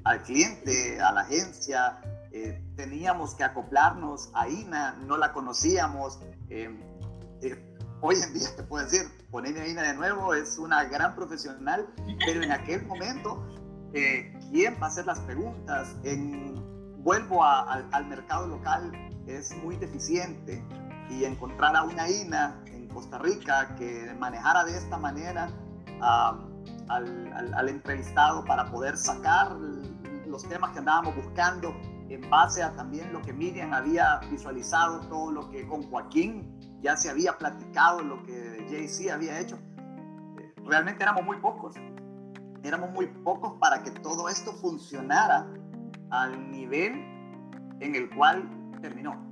[0.03, 2.01] al cliente, a la agencia,
[2.75, 6.19] teníamos que acoplarnos a INA, no la conocíamos
[8.01, 11.87] hoy en día te puedo decir, ponerme Ina de nuevo es una gran profesional,
[12.25, 13.47] pero en aquel momento,
[13.93, 15.95] eh, ¿quién va a hacer las preguntas?
[16.03, 16.55] En,
[17.03, 18.91] vuelvo al mercado local,
[19.27, 20.63] es muy deficiente
[21.09, 25.49] y encontrar a una INA en Costa Rica que manejara de esta manera
[26.89, 29.55] al, al entrevistado para poder sacar
[30.27, 31.75] los temas que andábamos buscando
[32.09, 36.97] en base a también lo que Miriam había visualizado, todo lo que con Joaquín ya
[36.97, 39.59] se había platicado lo que Jay-Z había hecho.
[40.65, 41.75] Realmente éramos muy pocos.
[42.63, 45.47] Éramos muy pocos para que todo esto funcionara
[46.09, 46.93] al nivel
[47.79, 48.49] en el cual
[48.81, 49.29] terminó.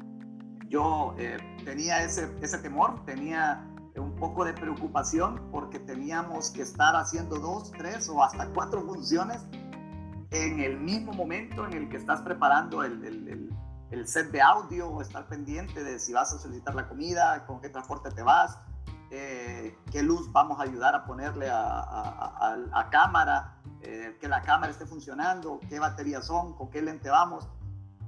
[0.68, 6.96] Yo eh, tenía ese, ese temor, tenía un poco de preocupación porque teníamos que estar
[6.96, 9.46] haciendo dos, tres o hasta cuatro funciones
[10.32, 13.49] en el mismo momento en el que estás preparando el
[14.06, 17.70] set de audio o estar pendiente de si vas a solicitar la comida, con qué
[17.70, 18.58] transporte te vas,
[19.12, 21.80] eh, qué luz vamos a ayudar a ponerle a,
[22.72, 27.48] a, cámara, eh, que la cámara esté funcionando, qué baterías son, con qué lente vamos.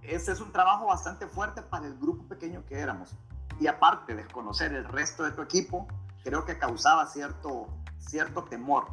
[0.03, 3.15] Ese es un trabajo bastante fuerte para el grupo pequeño que éramos.
[3.59, 5.87] Y aparte, de conocer el resto de tu equipo,
[6.23, 7.67] creo que causaba cierto,
[7.97, 8.87] cierto temor.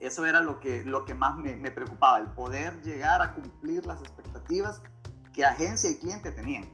[0.00, 4.00] Eso era lo que, lo que más me preocupaba, el poder llegar a cumplir las
[4.00, 4.82] expectativas
[5.32, 6.68] que agencia y cliente tenían.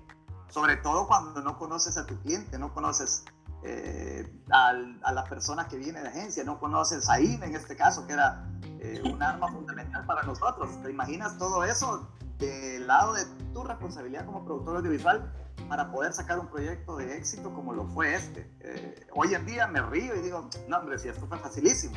[0.49, 3.25] Sobre todo cuando no conoces a tu cliente, no conoces
[3.63, 8.07] eh, a la persona que viene de agencia, no conoces a INE en este caso,
[8.07, 8.49] que era
[8.81, 10.71] eh, un arma fundamental para nosotros.
[10.83, 15.33] ¿Te imaginas todo eso del lado de tu responsabilidad como productor audiovisual
[15.69, 18.51] para poder sacar un proyecto de éxito como lo fue este?
[18.61, 21.97] Eh, hoy en día me río y digo, no hombre, si esto fue facilísimo.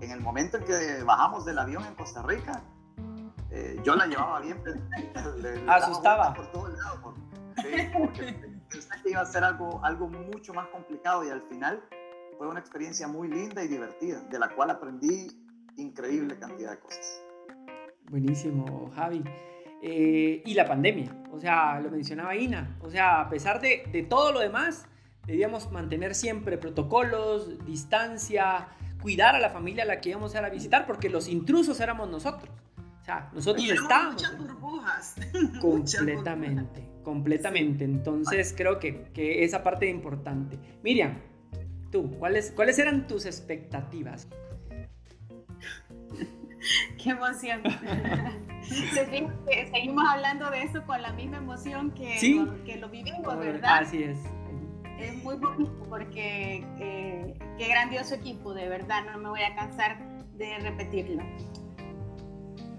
[0.00, 2.62] En el momento en que bajamos del avión en Costa Rica,
[3.54, 4.80] eh, yo la llevaba bien, pero
[5.68, 7.14] asustaba por todo el lado,
[7.56, 8.32] sí, porque
[8.68, 11.80] pensé que iba a ser algo, algo mucho más complicado y al final
[12.36, 15.28] fue una experiencia muy linda y divertida, de la cual aprendí
[15.76, 17.22] increíble cantidad de cosas.
[18.10, 19.22] Buenísimo, Javi.
[19.82, 24.02] Eh, y la pandemia, o sea, lo mencionaba Ina, o sea, a pesar de, de
[24.02, 24.86] todo lo demás,
[25.26, 28.66] debíamos mantener siempre protocolos, distancia,
[29.00, 31.78] cuidar a la familia a la que íbamos a ir a visitar, porque los intrusos
[31.78, 32.50] éramos nosotros.
[33.04, 34.14] O sea, nosotros estábamos.
[34.14, 35.14] Muchas burbujas.
[35.60, 37.84] Completamente, completamente.
[37.84, 40.58] Entonces creo que, que, esa parte es importante.
[40.82, 41.18] Miriam,
[41.92, 44.26] tú, ¿cuáles, ¿cuáles eran tus expectativas?
[47.02, 47.60] Qué emoción.
[48.62, 53.80] Seguimos hablando de eso con la misma emoción que, lo, que lo vivimos, ¿verdad?
[53.80, 54.18] Así es.
[54.98, 59.98] Es muy bonito porque eh, qué grandioso equipo, de verdad, no me voy a cansar
[60.38, 61.22] de repetirlo.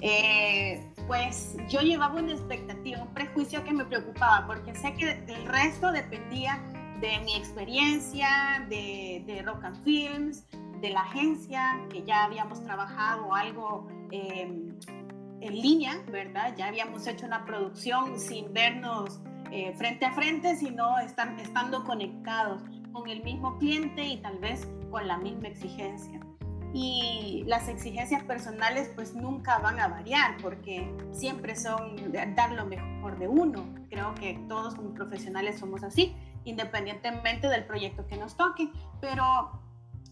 [0.01, 5.45] Eh, pues yo llevaba una expectativa, un prejuicio que me preocupaba, porque sé que el
[5.45, 6.61] resto dependía
[6.99, 10.45] de mi experiencia, de, Rock and Films,
[10.81, 14.77] de la agencia, que ya habíamos trabajado algo em,
[15.41, 16.53] en línea, ¿verdad?
[16.57, 19.19] Ya habíamos hecho una producción sin vernos
[19.51, 24.67] eh, frente a frente, sino estar, estando conectados con el mismo cliente y tal vez
[24.89, 26.24] con la misma exigencia
[26.75, 31.95] y las exigencias personales pues nunca van a variar porque siempre son
[32.35, 33.65] dar lo mejor de uno.
[33.89, 39.61] Creo que todos como profesionales somos así, independientemente del proyecto que nos toque, pero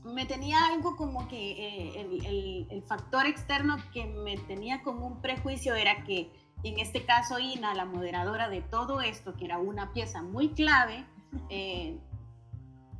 [0.05, 5.21] me tenía algo como que eh, el, el, factor externo que me tenía como un
[5.21, 6.31] prejuicio era que
[6.63, 11.05] en este caso Ina, la moderadora de todo esto, que era una pieza muy clave,
[11.49, 11.97] eh,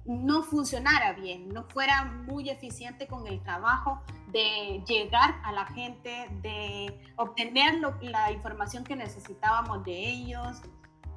[0.06, 6.28] no funcionara bien, no fuera muy eficiente con el trabajo de llegar a la gente,
[6.42, 10.62] de obtener la información que necesitábamos de ellos,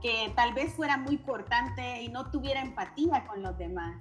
[0.01, 3.97] que tal vez fuera muy cortante y no tuviera empatía con los demás.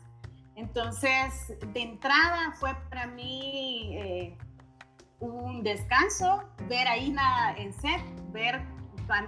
[0.55, 4.37] Entonces, de entrada fue para mí eh,
[5.19, 8.61] un descanso ver a Ina en set, ver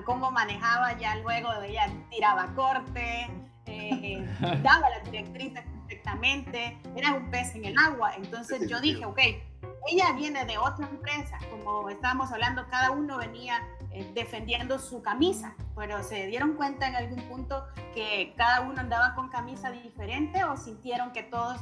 [0.05, 3.27] cómo manejaba ya luego, ella tiraba corte,
[3.67, 4.27] eh,
[4.63, 8.13] daba las directrices perfectamente, era un pez en el agua.
[8.15, 9.19] Entonces yo dije, ok,
[9.89, 15.55] ella viene de otra empresa, como estábamos hablando, cada uno venía eh, defendiendo su camisa,
[15.75, 20.57] pero se dieron cuenta en algún punto que cada uno andaba con camisa diferente o
[20.57, 21.61] sintieron que todos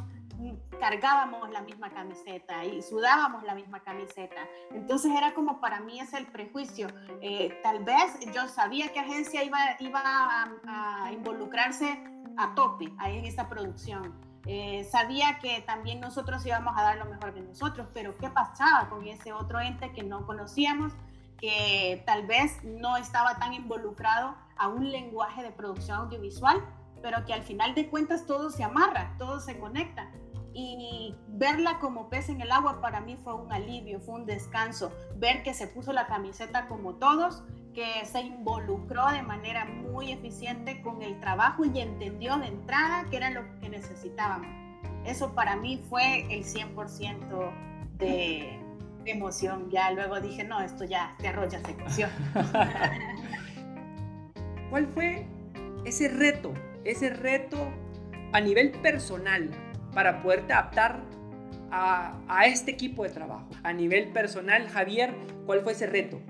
[0.79, 4.47] cargábamos la misma camiseta y sudábamos la misma camiseta.
[4.71, 6.87] Entonces era como para mí es el prejuicio.
[7.21, 12.03] Eh, tal vez yo sabía que agencia iba, iba a, involucrarse
[12.37, 14.13] a tope ahí en esta producción.
[14.45, 18.89] Eh, sabía que también nosotros íbamos a dar lo mejor de nosotros, pero ¿qué pasaba
[18.89, 20.93] con ese otro ente que no conocíamos,
[21.39, 26.63] que tal vez no estaba tan involucrado a un lenguaje de producción audiovisual,
[27.01, 30.11] pero que al final de cuentas todo se amarra, todo se conecta?
[30.57, 34.89] Y verla como pez en el agua para mí fue un alivio, fue un descanso,
[35.17, 40.81] ver que se puso la camiseta como todos, que se involucró de manera muy eficiente
[40.81, 44.47] con el trabajo y entendió de entrada que era lo que necesitábamos.
[45.03, 47.51] Eso para mí fue el 100%
[47.97, 48.57] de,
[49.05, 49.69] emoción.
[49.69, 52.09] Ya luego dije, no, esto ya te arrolla se emoción.
[54.69, 55.27] ¿Cuál fue
[55.83, 56.53] ese reto?
[56.85, 57.57] Ese reto
[58.31, 59.64] a nivel personal
[59.95, 61.01] para poderte adaptar
[61.71, 63.49] a, este equipo de trabajo?
[63.63, 65.15] A nivel personal, Javier,
[65.47, 66.21] ¿cuál fue ese reto?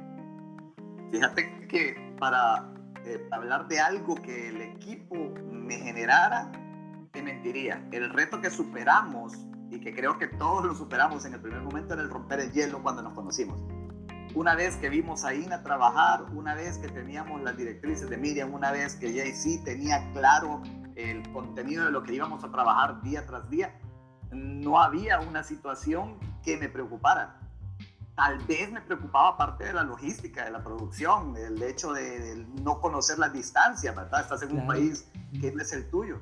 [1.12, 2.72] Fíjate que para
[3.06, 6.52] eh, hablar de algo que el equipo me generara,
[7.12, 7.86] te mentiría.
[7.92, 9.34] El reto que superamos
[9.70, 12.52] y que creo que todos lo superamos en el primer momento era el romper el
[12.52, 13.60] hielo cuando nos conocimos.
[14.36, 18.54] Una vez que vimos a Ina trabajar, una vez que teníamos las directrices de Miriam,
[18.54, 20.62] una vez que JC tenía claro
[20.96, 23.78] el contenido de lo que íbamos a trabajar día tras día,
[24.32, 27.40] no había una situación que me preocupara.
[28.16, 32.80] Tal vez me preocupaba parte de la logística, de la producción, el hecho de, no
[32.80, 34.22] conocer las distancias, ¿verdad?
[34.22, 35.10] Estás en un país
[35.42, 36.22] que no es el tuyo.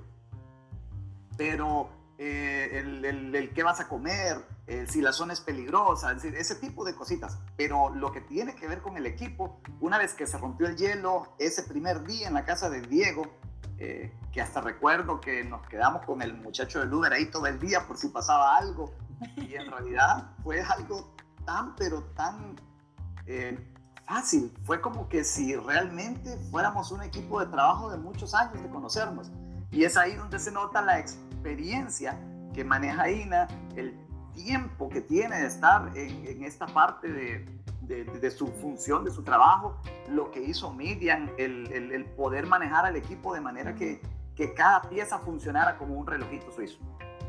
[1.37, 6.13] Pero eh, el, el, el, qué vas a comer, eh, si la zona es peligrosa,
[6.13, 7.37] ese tipo de cositas.
[7.57, 10.77] Pero lo que tiene que ver con el equipo, una vez que se rompió el
[10.77, 13.23] hielo, ese primer día en la casa de Diego,
[13.77, 17.59] eh, que hasta recuerdo que nos quedamos con el muchacho del Uber ahí todo el
[17.59, 18.93] día por si pasaba algo.
[19.35, 21.13] Y en realidad fue algo
[21.45, 22.55] tan, pero tan
[23.25, 23.57] eh,
[24.05, 24.53] fácil.
[24.63, 29.31] Fue como que si realmente fuéramos un equipo de trabajo de muchos años de conocernos.
[29.71, 32.19] Y es ahí donde se nota la experiencia
[32.53, 33.97] que maneja Ina, el
[34.33, 37.45] tiempo que tiene de estar en, en esta parte de,
[37.87, 39.77] de, su función, de su trabajo,
[40.09, 44.01] lo que hizo Miriam, el, el, poder manejar al equipo de manera que,
[44.35, 46.79] que, cada pieza funcionara como un relojito suizo.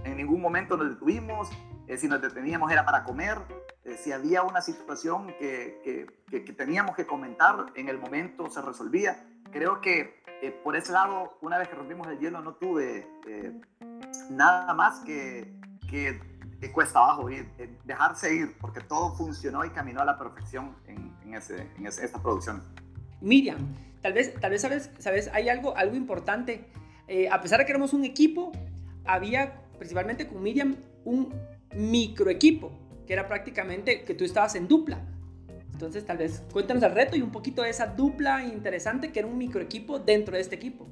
[0.04, 1.50] En ningún momento nos detuvimos,
[1.86, 3.38] eh, si nos deteníamos era para comer,
[3.84, 9.26] eh, si había una situación que, que, teníamos que comentar, en el momento se resolvía.
[9.50, 13.06] Creo que eh, por ese lado, una vez que rompimos el hielo, no tuve
[14.30, 15.52] nada más que,
[16.72, 17.28] cuesta abajo
[17.84, 22.62] dejarse ir, porque todo funcionó y caminó a la perfección en, en esta producción.
[23.20, 23.58] Miriam,
[24.02, 26.66] tal vez, tal vez sabes, sabes hay algo, algo importante.
[27.08, 28.52] Eh, a pesar de que éramos un equipo,
[29.04, 31.34] había principalmente con Miriam un
[31.74, 32.72] micro equipo,
[33.06, 35.00] que era prácticamente que tú estabas en dupla.
[35.72, 39.28] Entonces, tal vez cuéntanos el reto y un poquito de esa dupla interesante que era
[39.28, 40.86] un micro equipo dentro de este equipo.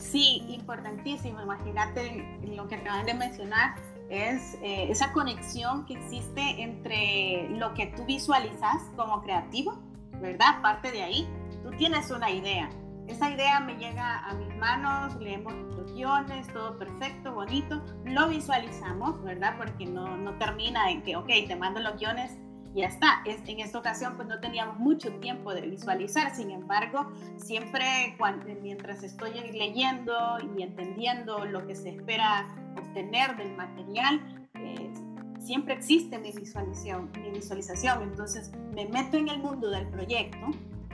[0.00, 1.42] Sí, importantísimo.
[1.42, 3.74] Imagínate lo que acaban de mencionar,
[4.08, 9.78] es eh, esa conexión que existe entre lo que tú visualizas como creativo,
[10.20, 10.60] ¿verdad?
[10.62, 11.28] Parte de ahí,
[11.62, 12.70] tú tienes una idea.
[13.06, 19.22] Esa idea me llega a mis manos, leemos los guiones, todo perfecto, bonito, lo visualizamos,
[19.22, 19.56] ¿verdad?
[19.58, 22.38] Porque no, no termina en que, ok, te mando los guiones
[22.74, 23.22] ya está.
[23.26, 28.46] Es, en esta ocasión pues no teníamos mucho tiempo de visualizar, sin embargo, siempre cuando,
[28.62, 34.92] mientras estoy leyendo y entendiendo lo que se espera obtener del material, eh,
[35.40, 40.38] siempre existe mi visualización, mi visualización, entonces me meto en el mundo del proyecto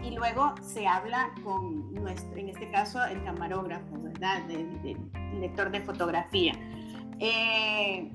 [0.02, 4.48] y luego se habla con nuestro, en este caso el camarógrafo, ¿verdad?
[4.50, 4.96] El,
[5.40, 6.54] lector de fotografía.
[7.18, 8.10] Eh,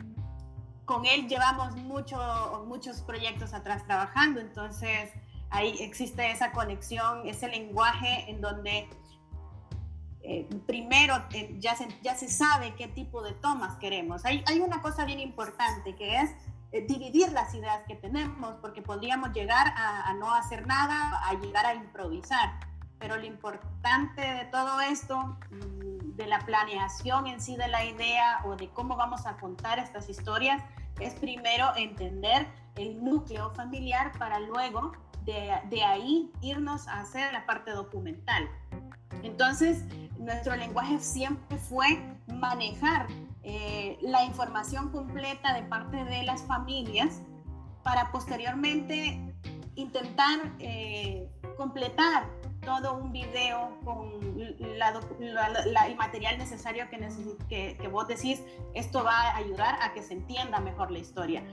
[0.86, 5.12] con él llevamos mucho, muchos proyectos atrás trabajando, entonces
[5.50, 8.90] ahí existe esa conexión, ese lenguaje en donde
[10.24, 14.24] eh, primero eh, ya, se, ya se sabe qué tipo de tomas queremos.
[14.26, 16.32] Hay, hay una cosa bien importante que es
[16.72, 21.34] eh, dividir las ideas que tenemos, porque podríamos llegar a, a, no hacer nada, a
[21.34, 22.60] llegar a improvisar.
[23.00, 25.81] Pero lo importante de todo esto, mm,
[26.22, 30.08] de la planeación en sí de la idea o de cómo vamos a contar estas
[30.08, 30.64] historias,
[31.00, 34.92] es primero entender el núcleo familiar para luego
[35.26, 38.48] de, de ahí irnos a hacer la parte documental.
[39.24, 39.84] Entonces,
[40.18, 43.08] nuestro lenguaje siempre fue manejar
[43.44, 47.22] eh, la información completa de parte de las familias
[47.84, 49.20] para posteriormente
[49.76, 52.28] intentar eh, completar
[52.62, 54.20] todo un video con
[54.60, 56.98] el material necesario que,
[57.50, 58.42] que, que, vos decís,
[58.74, 61.44] esto va a ayudar a que se entienda mejor la historia.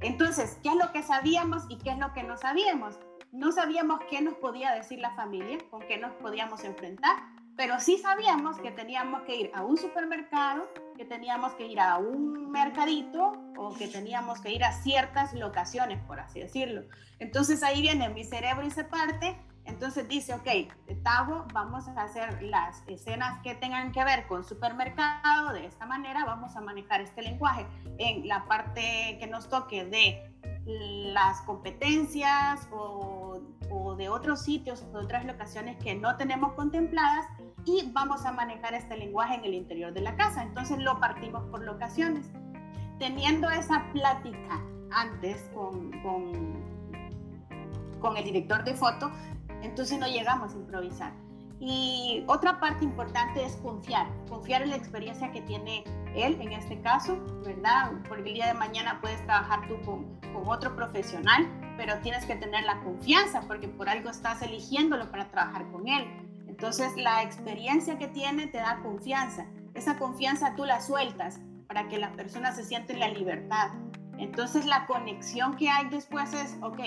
[0.00, 2.98] Entonces, ¿qué es lo que sabíamos y qué es lo que no sabíamos?
[3.32, 7.16] No sabíamos qué nos podía decir la familia, con qué nos podíamos enfrentar,
[7.56, 11.98] pero sí sabíamos que teníamos que ir a un supermercado, que teníamos que ir a
[11.98, 16.82] un mercadito o que teníamos que ir a ciertas locaciones, por así decirlo.
[17.18, 19.36] Entonces ahí viene mi cerebro y se parte.
[19.68, 25.52] Entonces dice, ok, Tavo, vamos a hacer las escenas que tengan que ver con supermercado,
[25.52, 27.66] de esta manera vamos a manejar este lenguaje.
[27.98, 33.40] En la parte que nos toque de las competencias o,
[33.70, 37.26] o de otros sitios o de otras locaciones que no tenemos contempladas,
[37.64, 40.42] y vamos a manejar este lenguaje en el interior de la casa.
[40.42, 42.30] Entonces lo partimos por locaciones.
[42.98, 46.62] Teniendo esa plática antes con, con,
[48.00, 49.10] con el director de foto,
[49.62, 51.12] entonces no llegamos a improvisar.
[51.60, 55.82] Y otra parte importante es confiar, confiar en la experiencia que tiene
[56.14, 57.90] él en este caso, ¿verdad?
[58.08, 62.36] Porque el día de mañana puedes trabajar tú con, con, otro profesional, pero tienes que
[62.36, 66.06] tener la confianza porque por algo estás eligiéndolo para trabajar con él.
[66.46, 69.46] Entonces la experiencia que tiene te da confianza.
[69.74, 73.70] Esa confianza tú la sueltas para que la persona se siente en la libertad.
[74.16, 76.80] Entonces la conexión que hay después es, ok,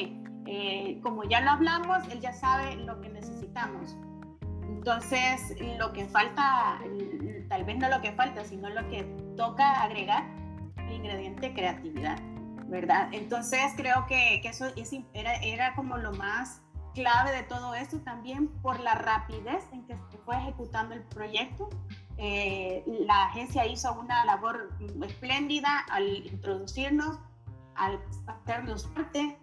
[0.45, 3.95] eh, como ya lo hablamos, él ya sabe lo que necesitamos.
[4.63, 6.79] Entonces lo que falta,
[7.49, 9.03] tal vez no lo que falta, sino lo que
[9.37, 10.23] toca agregar,
[10.77, 12.19] el ingrediente creatividad,
[12.65, 13.09] ¿verdad?
[13.11, 14.65] Entonces creo que, que eso
[15.13, 16.61] era, era como lo más
[16.93, 21.69] clave de todo esto también por la rapidez en que se fue ejecutando el proyecto.
[22.17, 24.71] Eh, la agencia hizo una labor
[25.03, 27.19] espléndida al introducirnos,
[27.75, 29.37] al hacernos parte,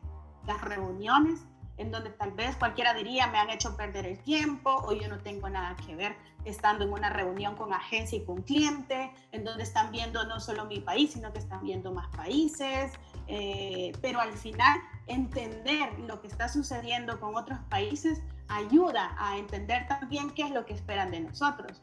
[0.47, 1.41] las reuniones,
[1.77, 5.19] en donde tal vez cualquiera diría me han hecho perder el tiempo o yo no
[5.19, 9.63] tengo nada que ver estando en una reunión con agencia y con cliente, en donde
[9.63, 12.93] están viendo no solo mi país, sino que están viendo más países,
[13.27, 19.87] eh, pero al final entender lo que está sucediendo con otros países ayuda a entender
[19.87, 21.83] también qué es lo que esperan de nosotros.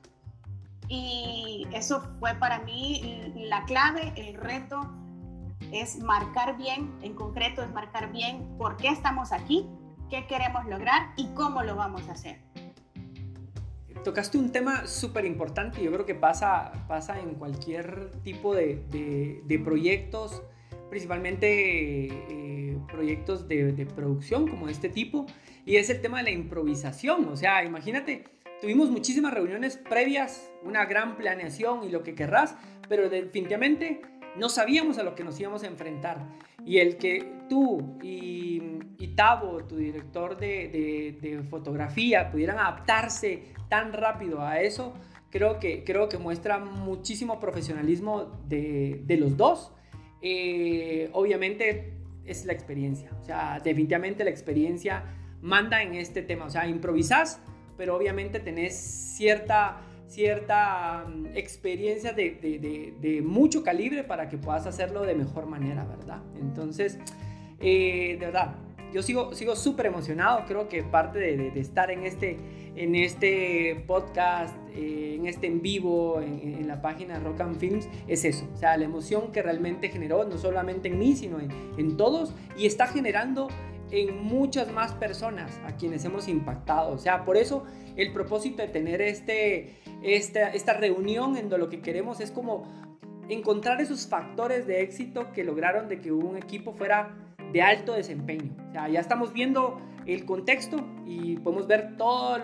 [0.88, 4.82] Y eso fue para mí la clave, el reto
[5.72, 9.68] es marcar bien, en concreto es marcar bien por qué estamos aquí,
[10.10, 12.40] qué queremos lograr y cómo lo vamos a hacer.
[14.04, 18.84] Tocaste un tema súper importante, yo creo que pasa, pasa en cualquier tipo de,
[19.44, 20.44] de, proyectos
[20.90, 25.26] principalmente eh, proyectos de, de, producción como este tipo,
[25.66, 27.28] y es el tema de la improvisación.
[27.28, 28.24] O sea, imagínate,
[28.62, 32.56] tuvimos muchísimas reuniones previas, una gran planeación y lo que querrás,
[32.88, 34.02] pero definitivamente
[34.38, 36.26] no sabíamos a lo que nos íbamos a enfrentar.
[36.66, 38.62] Y el que tú y,
[38.98, 44.94] y Tavo, tu director de, de, fotografía, pudieran adaptarse tan rápido a eso,
[45.30, 49.72] creo que, creo que muestra muchísimo profesionalismo de, de los dos
[50.28, 51.94] eh, obviamente
[52.26, 53.12] es la experiencia.
[53.22, 55.04] O sea, definitivamente la experiencia
[55.42, 56.46] manda en este tema.
[56.46, 57.40] O sea, improvisás,
[57.78, 58.76] pero obviamente tenés
[59.16, 59.82] cierta,
[60.16, 66.22] cierta mm, experiencia de, de, mucho calibre para que puedas hacerlo de mejor manera, ¿verdad?
[66.40, 66.98] Entonces,
[67.60, 68.56] eh, de verdad,
[68.94, 70.46] yo sigo súper emocionado.
[70.48, 72.38] Creo que parte de, estar en este,
[72.78, 78.24] en este podcast, eh, en este en vivo, en, la página Rock and Films, es
[78.24, 78.48] eso.
[78.54, 82.34] O sea, la emoción que realmente generó, no solamente en mí, sino en, en todos,
[82.58, 83.50] y está generando
[83.92, 86.92] en muchas más personas a quienes hemos impactado.
[86.94, 89.76] O sea, por eso el propósito de tener este,
[90.06, 92.64] esta, esta reunión en lo que queremos es como
[93.28, 97.16] encontrar esos factores de éxito que lograron de que un equipo fuera
[97.52, 98.56] de alto desempeño.
[98.74, 102.36] Ya estamos viendo el contexto y podemos ver todo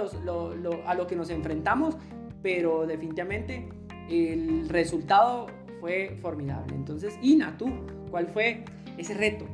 [0.85, 1.97] a lo que nos enfrentamos,
[2.41, 3.69] pero definitivamente
[4.09, 5.47] el resultado
[5.79, 6.75] fue formidable.
[6.75, 7.69] Entonces, Ina, tú,
[8.09, 8.63] ¿cuál fue
[8.97, 9.45] ese reto?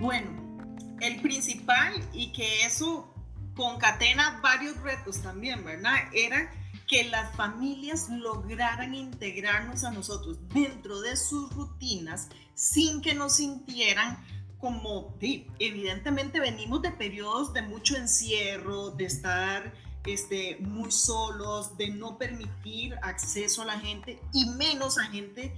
[0.00, 0.28] Bueno,
[1.00, 3.14] el principal y que eso
[3.54, 5.94] concatena varios retos también, ¿verdad?
[6.12, 6.50] Era
[6.94, 14.24] que las familias lograran integrarnos a nosotros dentro de sus rutinas sin que nos sintieran
[14.60, 15.18] como,
[15.58, 19.74] evidentemente venimos de periodos de mucho encierro, de estar
[20.06, 25.52] este, muy solos, de no permitir acceso a la gente y menos a gente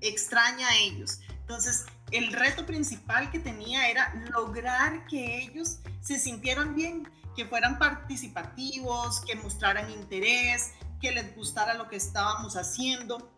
[0.00, 1.20] extraña a ellos.
[1.42, 7.78] Entonces, el reto principal que tenía era lograr que ellos se sintieran bien, que fueran
[7.78, 13.32] participativos, que mostraran interés, que les gustara lo que estábamos haciendo,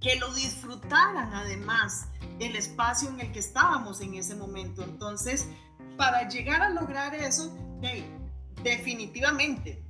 [0.00, 2.08] que lo disfrutaran además
[2.38, 4.82] el espacio en el que estábamos en ese momento.
[4.82, 5.48] Entonces,
[5.96, 7.56] para llegar a lograr eso,
[8.62, 9.82] definitivamente,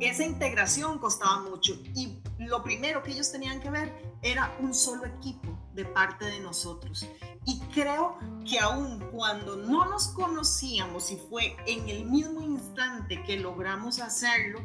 [0.00, 5.06] esa integración costaba mucho y lo primero que ellos tenían que ver era un solo
[5.06, 7.06] equipo de parte de nosotros.
[7.46, 13.38] Y creo que aun cuando no nos conocíamos y fue en el mismo instante que
[13.38, 14.60] logramos hacerlo,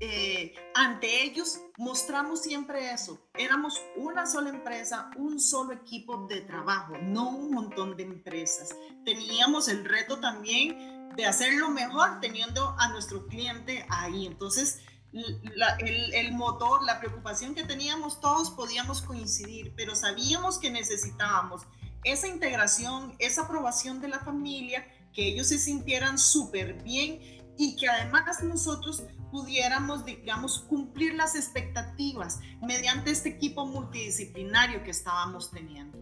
[0.00, 3.18] eh, ante ellos mostramos siempre eso.
[3.34, 8.74] Éramos una sola empresa, un solo equipo de trabajo, no un montón de empresas.
[9.04, 14.26] Teníamos el reto también de hacerlo mejor teniendo a nuestro cliente ahí.
[14.26, 14.80] Entonces,
[15.12, 21.62] el, el, motor, la preocupación que teníamos todos podíamos coincidir, pero sabíamos que necesitábamos
[22.04, 27.20] esa integración, esa aprobación de la familia, que ellos se sintieran súper bien
[27.58, 35.50] y que además nosotros pudiéramos, digamos, cumplir las expectativas mediante este equipo multidisciplinario que estábamos
[35.50, 35.98] teniendo.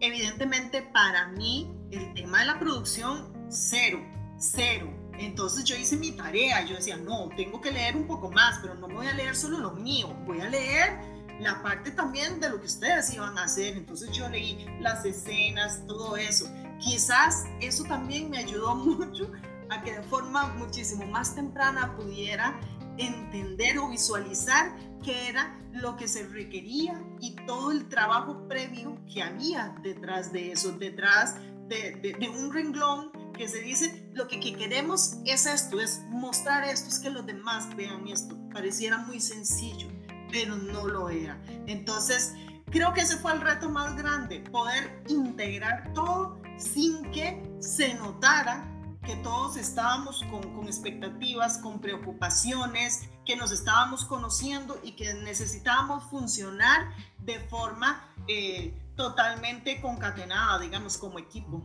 [0.00, 4.00] Evidentemente, para mí, el tema de la producción, cero,
[4.38, 4.90] cero.
[5.18, 8.74] Entonces yo hice mi tarea, yo decía, no, tengo que leer un poco más, pero
[8.74, 10.98] no voy a leer solo lo mío, voy a leer
[11.40, 13.76] la parte también de lo que ustedes iban a hacer.
[13.76, 16.46] Entonces yo leí las escenas, todo eso.
[16.78, 19.30] Quizás eso también me ayudó mucho
[19.70, 22.58] a que de forma muchísimo más temprana pudiera
[22.98, 29.22] entender o visualizar qué era lo que se requería y todo el trabajo previo que
[29.22, 31.36] había detrás de eso, detrás
[31.68, 36.88] de, un renglón que se dice, lo que, que, queremos es esto, es mostrar esto,
[36.88, 38.36] es que los demás vean esto.
[38.52, 39.88] Pareciera muy sencillo,
[40.30, 41.40] pero no lo era.
[41.66, 42.34] Entonces,
[42.70, 48.66] creo que ese fue el reto más grande, poder integrar todo sin que se notara
[49.04, 56.92] que todos estábamos con, expectativas, con preocupaciones, que nos estábamos conociendo y que necesitábamos funcionar
[57.18, 61.62] de forma eh, totalmente concatenada, digamos, como equipo.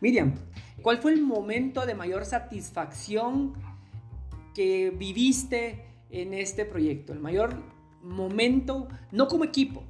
[0.00, 0.34] Miriam,
[0.80, 3.54] ¿cuál fue el momento de mayor satisfacción
[4.54, 7.12] que viviste en este proyecto?
[7.12, 7.56] El mayor
[8.02, 9.82] momento, no como equipo,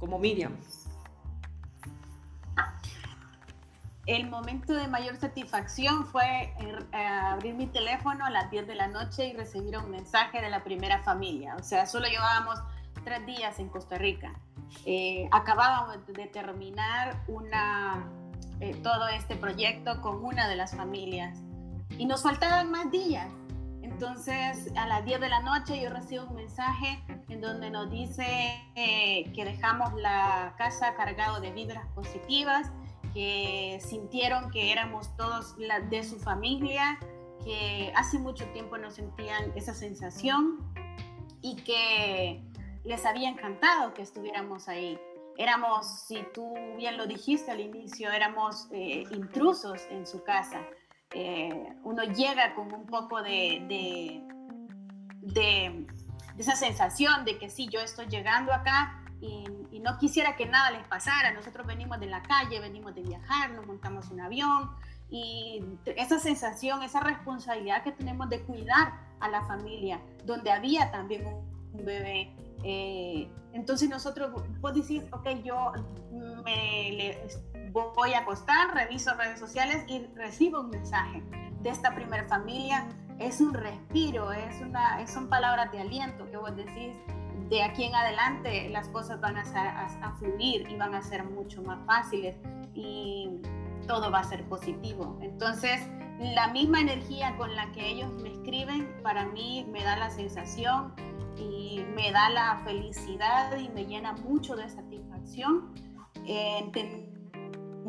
[0.00, 0.56] como Miriam.
[4.08, 8.88] el momento de mayor satisfacción fue eh, abrir mi teléfono a las 10 de la
[8.88, 11.54] noche y recibir un mensaje de la primera familia.
[11.56, 12.58] O sea, solo llevábamos
[13.04, 14.32] tres días en Costa Rica.
[14.86, 18.08] Eh, acabábamos de terminar una,
[18.60, 21.38] eh, todo este proyecto con una de las familias
[21.98, 23.30] y nos faltaban más días.
[24.00, 28.24] Entonces, a las 10 de la noche yo recibo un mensaje en donde nos dice
[28.76, 32.70] que dejamos la casa cargado de vibras positivas
[33.12, 35.56] que sintieron que éramos todos
[35.90, 36.96] de su familia,
[37.44, 40.60] que hace mucho tiempo no sentían esa sensación
[41.42, 42.44] y que
[42.84, 44.96] les había encantado que estuviéramos ahí.
[45.36, 50.60] Éramos, si tú bien lo dijiste al inicio, éramos eh, intrusos en su casa.
[51.14, 54.22] Eh, uno llega con un poco de,
[55.22, 55.86] de,
[56.36, 60.86] esa sensación de que sí, yo estoy llegando acá y no quisiera que nada les
[60.86, 61.32] pasara.
[61.32, 64.70] Nosotros venimos de la calle, venimos de viajar, nos montamos un avión
[65.10, 71.24] y esa sensación, esa responsabilidad que tenemos de cuidar a la familia, donde había también
[71.72, 72.34] un bebé.
[72.64, 74.30] Eh, entonces nosotros,
[74.60, 75.72] vos decís, ok, yo
[76.44, 77.18] me
[77.72, 81.22] voy a acostar, reviso redes sociales y recibo un mensaje
[81.60, 82.88] de esta primera familia.
[83.18, 86.94] Es un respiro, es una, son palabras de aliento que vos decís,
[87.48, 91.84] de aquí en adelante las cosas van a, fluir y van a ser mucho más
[91.86, 92.36] fáciles
[92.74, 93.40] y
[93.86, 95.18] todo va a ser positivo.
[95.22, 95.80] Entonces,
[96.18, 100.92] la misma energía con la que ellos me escriben, para mí me da la sensación
[101.36, 105.74] y me da la felicidad y me llena mucho de satisfacción.
[106.26, 106.70] Eh,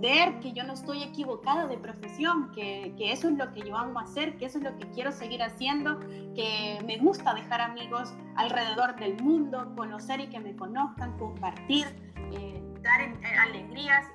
[0.02, 4.00] que yo no estoy equivocada de profesión, que, que, eso es lo que yo amo
[4.00, 6.00] hacer, que eso es lo que quiero seguir haciendo,
[6.36, 11.86] que me gusta dejar amigos alrededor del mundo, conocer y que me conozcan, compartir,
[12.32, 14.06] eh, dar eh, alegrías,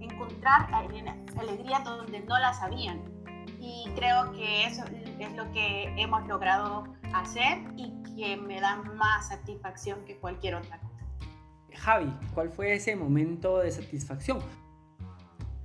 [0.00, 3.02] encontrar alegrías donde no las habían.
[3.60, 4.84] Y creo que eso
[5.18, 10.78] es lo que hemos logrado hacer y que me da más satisfacción que cualquier otra
[10.78, 10.94] cosa.
[11.76, 14.38] Javi, ¿cuál fue ese momento de satisfacción?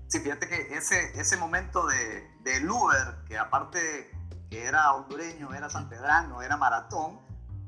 [0.10, 4.10] Sí, fíjate que ese, ese momento de, de Uber, que aparte
[4.50, 7.20] que era hondureño, era sanpedrano, era maratón,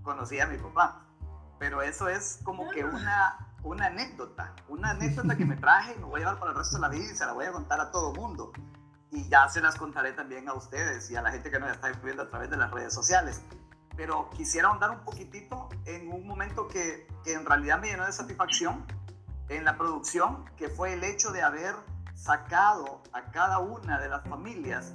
[0.02, 1.06] conocí a mi papá.
[1.60, 6.06] Pero eso es como que una, una anécdota, una anécdota que me traje y me
[6.06, 7.80] voy a llevar para el resto de la vida y se la voy a contar
[7.80, 8.52] a todo mundo.
[9.12, 11.92] Y ya se las contaré también a ustedes y a la gente que nos está
[12.04, 13.44] viendo a través de las redes sociales.
[13.96, 18.14] Pero quisiera ahondar un poquitito en un momento que, que en realidad me llenó de
[18.14, 18.84] satisfacción
[19.50, 21.76] en la producción, que fue el hecho de haber
[22.22, 24.94] sacado a cada una de las familias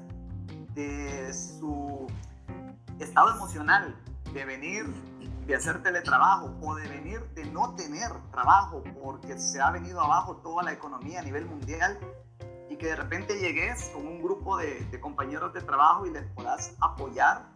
[0.74, 2.06] de su
[3.00, 3.96] estado emocional,
[4.32, 4.86] de venir
[5.44, 10.36] de hacer teletrabajo o de venir de no tener trabajo porque se ha venido abajo
[10.36, 11.98] toda la economía a nivel mundial
[12.68, 16.74] y que de repente llegues con un grupo de, compañeros de trabajo y les puedas
[16.80, 17.46] apoyar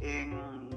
[0.00, 0.68] en,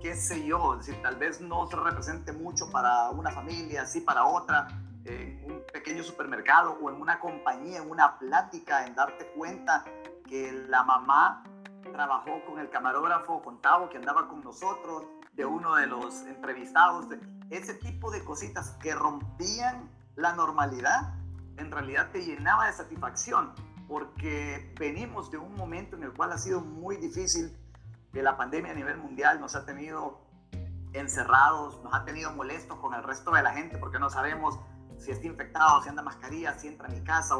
[0.00, 4.00] qué sé yo, es decir, tal vez no se represente mucho para una familia, sí
[4.00, 4.68] para otra,
[5.04, 9.84] en un pequeño supermercado o en una compañía, en una plática, en darte cuenta
[10.28, 11.44] que la mamá
[11.92, 17.06] trabajó con el camarógrafo, con Tavo, que andaba con nosotros, de uno de los entrevistados,
[17.50, 21.14] ese tipo de cositas que rompían la normalidad,
[21.56, 23.54] en realidad te llenaba de satisfacción,
[23.88, 27.56] porque venimos de un momento en el cual ha sido muy difícil,
[28.12, 30.20] que la pandemia a nivel mundial nos ha tenido
[30.92, 34.58] encerrados, nos ha tenido molestos con el resto de la gente, porque no sabemos
[35.02, 37.34] si está infectado, si anda mascarilla, si entra a mi casa.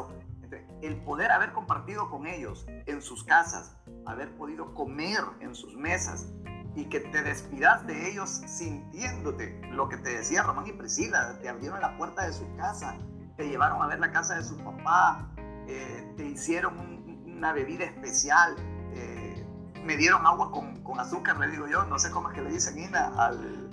[0.81, 6.27] el poder haber compartido con ellos en sus casas, haber podido comer en sus mesas,
[6.75, 11.49] y que te despidas de ellos sintiéndote lo que te decía Román y Priscila, te
[11.49, 12.97] abrieron la puerta de su casa,
[13.37, 15.27] te llevaron a ver la casa de su papá,
[15.67, 16.77] eh, te hicieron
[17.25, 18.55] una bebida especial,
[18.93, 19.45] eh,
[19.83, 22.51] me dieron agua con, con, azúcar, le digo yo, no sé cómo es que le
[22.51, 23.69] dicen Ina al...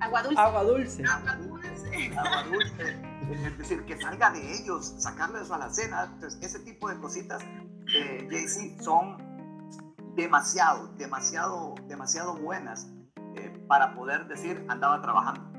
[0.00, 0.40] Agua dulce.
[0.40, 1.04] Agua dulce.
[1.04, 1.55] Agua dulce.
[2.16, 2.98] Agua dulce.
[3.30, 6.04] Es decir, que salga de ellos, sacarle eso a la cena.
[6.14, 7.42] Entonces, ese tipo de cositas,
[7.94, 9.16] eh, JC, son
[10.14, 12.88] demasiado, demasiado, demasiado buenas
[13.34, 15.52] eh, para poder decir andaba trabajando.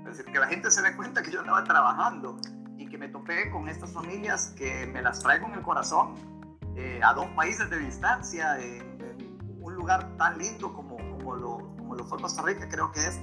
[0.00, 2.38] Es decir, que la gente se dé cuenta que yo andaba trabajando
[2.78, 6.14] y que me topé con estas familias que me las traigo en el corazón
[6.76, 8.96] eh, a dos países de distancia, en,
[9.60, 13.20] un lugar tan lindo como, como, lo, como lo fue Costa Rica, creo que es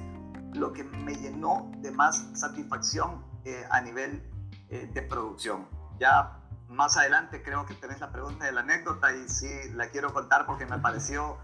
[0.55, 4.23] lo que me llenó de más satisfacción eh, a nivel
[4.67, 5.67] de producción.
[5.99, 10.11] Ya más adelante creo que tenés la pregunta de la anécdota y sí la quiero
[10.13, 11.37] contar porque me pareció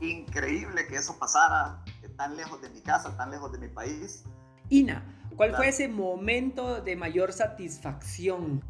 [0.00, 1.82] increíble que eso pasara
[2.16, 4.24] tan lejos de mi casa, tan lejos de mi país.
[4.68, 5.02] Ina,
[5.36, 8.64] ¿cuál fue ese momento de mayor satisfacción?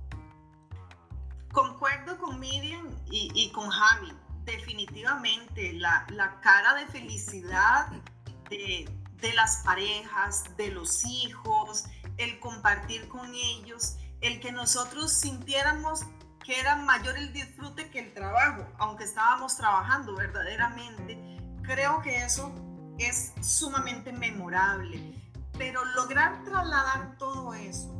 [1.53, 4.13] Concuerdo con Miriam y, y con Javi.
[4.45, 7.89] Definitivamente la, la cara de felicidad
[8.51, 8.89] de,
[9.27, 16.05] de las parejas, de los hijos, el compartir con ellos el que nosotros sintiéramos
[16.45, 21.19] que era mayor el disfrute que el trabajo, aunque estábamos trabajando verdaderamente,
[21.63, 22.53] creo que eso
[22.99, 25.13] es sumamente memorable.
[25.59, 27.93] Pero lograr trasladar todo eso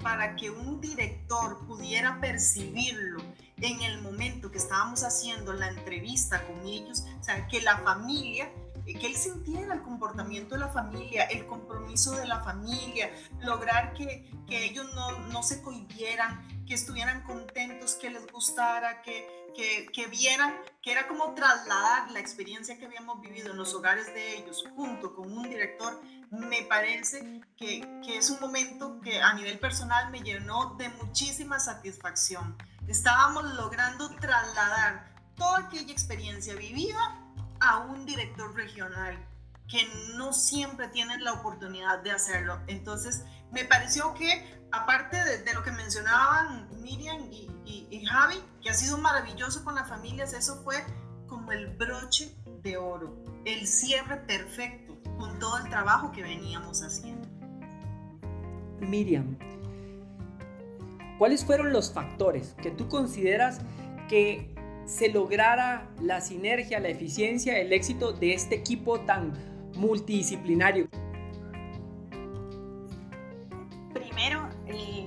[0.00, 3.22] para que un director pudiera percibirlo
[3.56, 8.48] en el momento que estábamos haciendo la entrevista con ellos, o sea, que la familia
[8.92, 13.10] que él sintiera el comportamiento de la familia, el compromiso de la familia,
[13.40, 19.26] lograr que, que ellos no, no, se cohibieran, que estuvieran contentos, que les gustara, que,
[19.54, 24.06] que, que, vieran que era como trasladar la experiencia que habíamos vivido en los hogares
[24.06, 29.32] de ellos junto con un director, me parece que, que es un momento que a
[29.34, 32.56] nivel personal me llenó de muchísima satisfacción.
[32.86, 37.23] Estábamos logrando trasladar toda aquella experiencia vivida
[37.64, 39.16] a un director regional
[39.68, 42.60] que no siempre tienen la oportunidad de hacerlo.
[42.66, 48.98] Entonces, me pareció que, aparte de, lo que mencionaban Miriam y, Javi, que ha sido
[48.98, 50.76] maravilloso con las familias, eso fue
[51.26, 57.26] como el broche de oro, el cierre perfecto con todo el trabajo que veníamos haciendo.
[58.80, 59.38] Miriam,
[61.18, 63.60] ¿cuáles fueron los factores que tú consideras
[64.08, 64.53] que
[64.86, 69.32] se lograra la sinergia, la eficiencia, el éxito de este equipo tan
[69.76, 70.88] multidisciplinario?
[73.92, 74.48] Primero,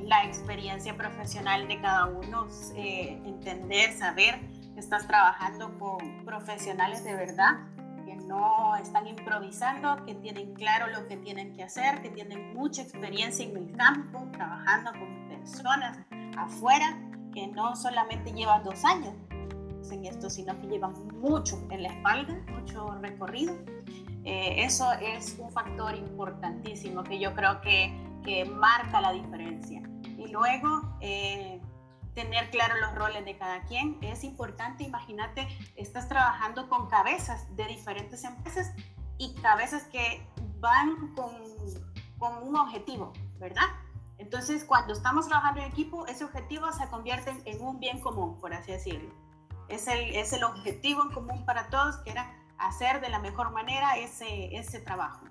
[0.08, 4.40] la experiencia profesional de cada uno, eh, entender, saber
[4.74, 7.58] que estás trabajando con profesionales de verdad,
[8.06, 12.82] que no están improvisando, que tienen claro lo que tienen que hacer, que tienen mucha
[12.82, 15.98] experiencia en el campo, trabajando con personas
[16.38, 16.98] afuera,
[17.34, 19.14] que no solamente llevan dos años,
[19.92, 23.56] en esto, sino que llevan mucho en la espalda, mucho recorrido.
[24.24, 29.82] Eh, eso es un factor importantísimo que yo creo que, que marca la diferencia.
[30.18, 31.62] Y luego, eh,
[32.14, 33.98] tener claro los roles de cada quien.
[34.02, 38.74] Es importante, imagínate, estás trabajando con cabezas de diferentes empresas
[39.18, 40.26] y cabezas que
[40.60, 41.32] van con,
[42.18, 43.14] con un objetivo.
[43.40, 43.68] ¿verdad?
[44.18, 48.54] Entonces, cuando estamos trabajando en equipo, ese objetivo se convierte en un bien común, por
[48.54, 49.14] así decirlo.
[49.70, 53.52] Es el, es el objetivo en común para todos, que era hacer de la mejor
[53.52, 55.26] manera ese, ese trabajo.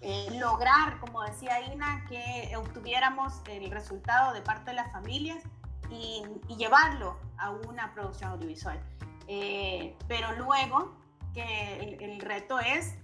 [0.00, 5.42] Eh, lograr, como decía Ina, que obtuviéramos el resultado de parte de las familias
[5.90, 6.22] y,
[6.56, 8.80] llevarlo a una producción audiovisual.
[9.26, 10.96] Eh, pero luego
[11.34, 12.94] que el, el reto es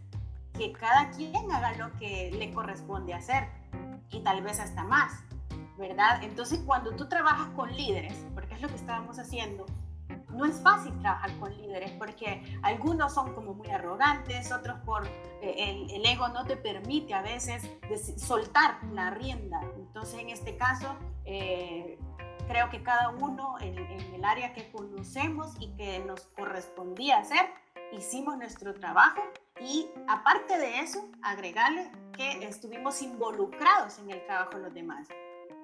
[0.54, 3.48] que cada quien haga lo que le corresponde hacer
[4.10, 5.12] y tal vez hasta más,
[5.76, 6.22] ¿verdad?
[6.22, 9.66] Entonces cuando tú trabajas con líderes, porque es lo que estábamos haciendo,
[10.34, 15.06] no es fácil trabajar con líderes porque algunos son como muy arrogantes, otros por
[15.42, 17.70] eh, el, ego no te permite a veces
[18.16, 19.60] soltar la rienda.
[19.76, 21.98] Entonces en este caso eh,
[22.48, 27.46] creo que cada uno en, el área que conocemos y que nos correspondía hacer,
[27.92, 29.20] hicimos nuestro trabajo
[29.60, 35.08] y aparte de eso, agregarle que estuvimos involucrados en el trabajo de los demás.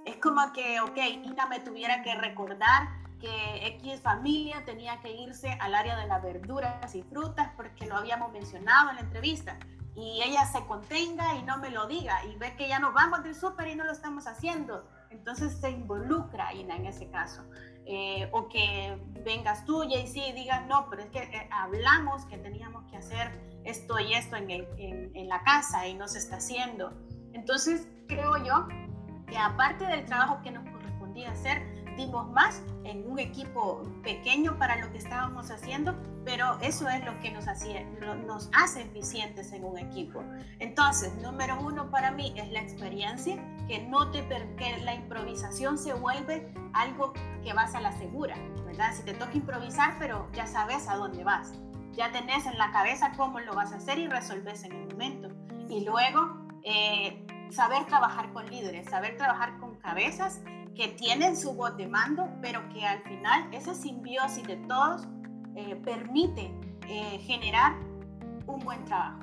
[0.05, 2.89] Es como que, ok, Ina me tuviera que recordar
[3.21, 7.97] que X familia tenía que irse al área de las verduras y frutas porque lo
[7.97, 9.59] habíamos mencionado en la entrevista
[9.95, 13.23] y ella se contenga y no me lo diga y ve que ya nos vamos
[13.23, 14.89] del súper y no lo estamos haciendo.
[15.11, 17.45] Entonces se involucra Ina en ese caso.
[17.87, 19.97] Eh, o que vengas tú, y
[20.33, 24.51] digas, no, pero es que eh, hablamos que teníamos que hacer esto y esto en,
[24.51, 26.93] en, en la casa y no se está haciendo.
[27.33, 28.69] Entonces creo yo
[29.27, 34.91] que aparte del trabajo que nos correspondía hacer, más en un equipo pequeño para lo
[34.91, 35.95] que estábamos haciendo,
[36.25, 37.85] pero eso es lo que nos, hacía,
[38.27, 40.23] nos hace eficientes en un equipo.
[40.59, 43.37] Entonces, número uno para mí es la experiencia,
[43.67, 44.27] que, no te,
[44.57, 48.93] que la improvisación se vuelve algo que vas a la segura, ¿verdad?
[48.95, 51.53] Si te toca improvisar, pero ya sabes a dónde vas,
[51.93, 55.29] ya tenés en la cabeza cómo lo vas a hacer y resolves en el momento.
[55.69, 60.41] Y luego, eh, saber trabajar con líderes, saber trabajar con cabezas
[60.75, 65.07] que tienen su voz de mando, pero que al final esa simbiosis de todos
[65.57, 66.53] eh, permite
[66.89, 67.75] eh, generar
[68.47, 69.21] un buen trabajo.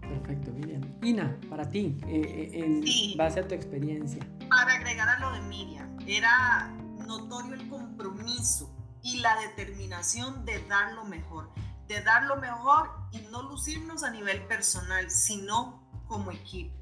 [0.00, 0.82] Perfecto, Miriam.
[1.02, 4.24] Ina, para ti, eh, en base a tu experiencia.
[4.48, 6.70] Para agregar a lo de Miriam, era
[7.06, 8.70] notorio el compromiso
[9.02, 11.50] y la determinación de dar lo mejor,
[11.88, 16.74] de dar lo mejor y no lucirnos a nivel personal, sino como equipo.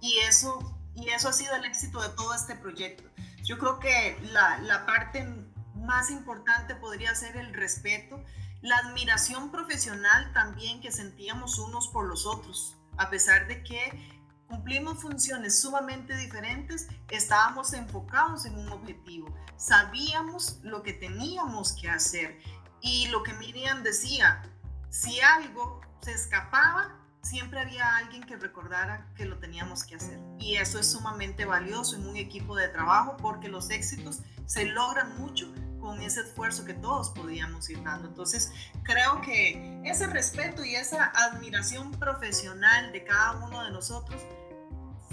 [0.00, 3.04] Y eso y eso ha sido el éxito de todo este proyecto.
[3.42, 5.26] Yo creo que la, la parte
[5.74, 8.22] más importante podría ser el respeto,
[8.60, 14.12] la admiración profesional también que sentíamos unos por los otros, a pesar de que
[14.46, 22.38] cumplimos funciones sumamente diferentes, estábamos enfocados en un objetivo, sabíamos lo que teníamos que hacer
[22.82, 24.42] y lo que Miriam decía,
[24.90, 30.18] si algo se escapaba, siempre había alguien que recordara que lo teníamos que hacer.
[30.38, 35.18] Y eso es sumamente valioso en un equipo de trabajo porque los éxitos se logran
[35.18, 38.08] mucho con ese esfuerzo que todos podíamos ir dando.
[38.08, 38.52] Entonces,
[38.82, 44.20] creo que ese respeto y esa admiración profesional de cada uno de nosotros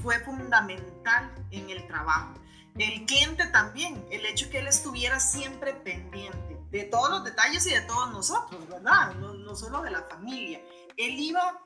[0.02, 2.34] fue fundamental en el trabajo.
[2.78, 7.72] El cliente también, el hecho que él estuviera siempre pendiente de todos los detalles y
[7.72, 9.16] de todos nosotros, ¿verdad?
[9.16, 10.62] No, no solo de la familia.
[10.96, 11.60] Él iba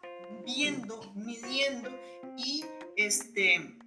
[0.46, 1.90] viendo, midiendo
[2.38, 2.66] y
[2.96, 3.78] este,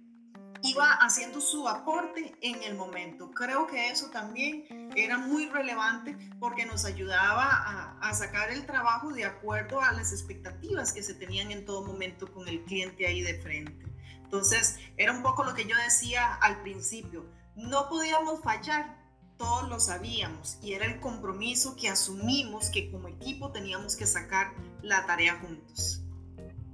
[0.63, 3.31] iba haciendo su aporte en el momento.
[3.31, 9.25] Creo que eso también era muy relevante porque nos ayudaba a, sacar el trabajo de
[9.25, 13.39] acuerdo a las expectativas que se tenían en todo momento con el cliente ahí de
[13.41, 13.85] frente.
[14.23, 17.25] Entonces, era un poco lo que yo decía al principio.
[17.55, 18.97] No podíamos fallar,
[19.37, 24.53] todos lo sabíamos y era el compromiso que asumimos que como equipo teníamos que sacar
[24.81, 26.06] la tarea juntos.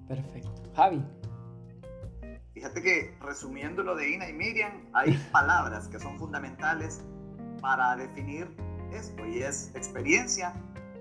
[0.08, 0.52] Perfecto.
[0.76, 1.04] Javi.
[2.54, 7.04] Fíjate que resumiendo lo de Ina y Miriam, hay palabras que son fundamentales
[7.62, 8.48] para definir
[8.92, 10.54] esto y es experiencia,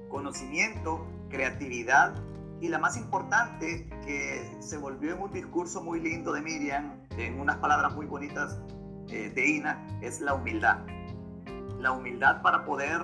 [0.09, 2.14] conocimiento, creatividad
[2.61, 7.40] y la más importante que se volvió en un discurso muy lindo de Miriam, en
[7.40, 8.61] unas palabras muy bonitas
[9.09, 10.78] eh, de Ina, es la humildad.
[11.80, 13.03] La humildad para poder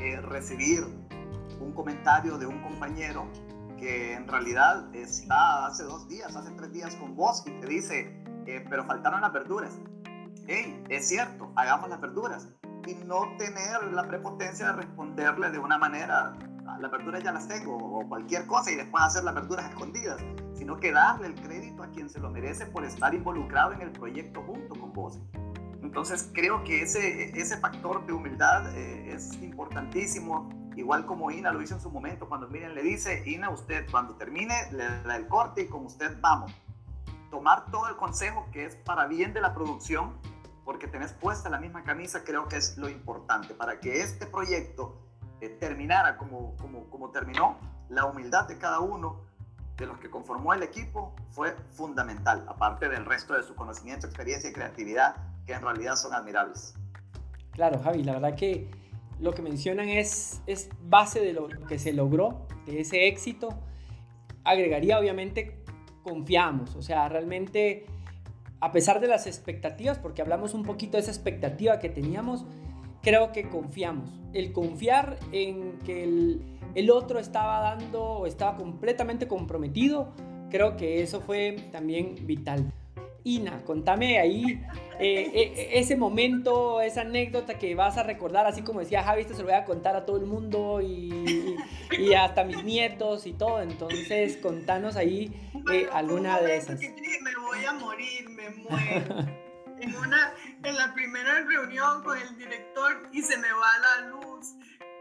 [0.00, 0.84] eh, recibir
[1.58, 3.26] un comentario de un compañero
[3.78, 8.22] que en realidad está hace dos días, hace tres días con vos y te dice,
[8.46, 9.78] eh, pero faltaron las verduras.
[10.46, 12.48] Hey, es cierto, hagamos las verduras.
[12.86, 17.46] Y no tener la prepotencia de responderle de una manera, ah, las verduras ya las
[17.46, 20.20] tengo, o cualquier cosa, y después hacer las verduras escondidas,
[20.54, 23.92] sino que darle el crédito a quien se lo merece por estar involucrado en el
[23.92, 25.20] proyecto junto con vos.
[25.82, 30.48] Entonces creo que ese, ese factor de humildad eh, es importantísimo
[30.78, 34.14] igual como Ina lo hizo en su momento, cuando Miriam le dice, Ina, usted cuando
[34.14, 36.52] termine le da el corte y con usted vamos.
[37.30, 40.16] tomar todo el consejo que es para bien de la producción,
[40.64, 43.54] porque tenés puesta la misma camisa, creo que es lo importante.
[43.54, 44.96] Para que este proyecto
[45.40, 47.58] eh, terminara como, como, como terminó,
[47.90, 49.20] la humildad de cada uno
[49.76, 54.48] de los que conformó el equipo fue fundamental, aparte del resto de su conocimiento, experiencia
[54.50, 55.16] y creatividad,
[55.46, 56.74] que en realidad son admirables.
[57.52, 58.70] Claro, Javi, la verdad que
[59.20, 63.48] lo que mencionan es, es base de lo que se logró, de ese éxito.
[64.44, 65.58] Agregaría, obviamente,
[66.02, 67.86] confiamos, o sea, realmente,
[68.60, 72.46] a pesar de las expectativas, porque hablamos un poquito de esa expectativa que teníamos,
[73.02, 74.10] creo que confiamos.
[74.32, 76.42] El confiar en que el,
[76.74, 80.12] el otro estaba dando o estaba completamente comprometido,
[80.50, 82.72] creo que eso fue también vital.
[83.28, 84.64] Ina, contame ahí
[84.98, 89.34] eh, eh, ese momento, esa anécdota que vas a recordar, así como decía Javi, esto
[89.34, 91.56] se lo voy a contar a todo el mundo y,
[91.98, 93.60] y, hasta mis nietos y todo.
[93.60, 95.30] Entonces, contanos ahí
[95.70, 96.80] eh, alguna de esas.
[96.80, 99.18] Que me voy a morir, me muero.
[99.78, 100.32] en, una,
[100.64, 104.54] en la primera reunión con el director y se me va la luz.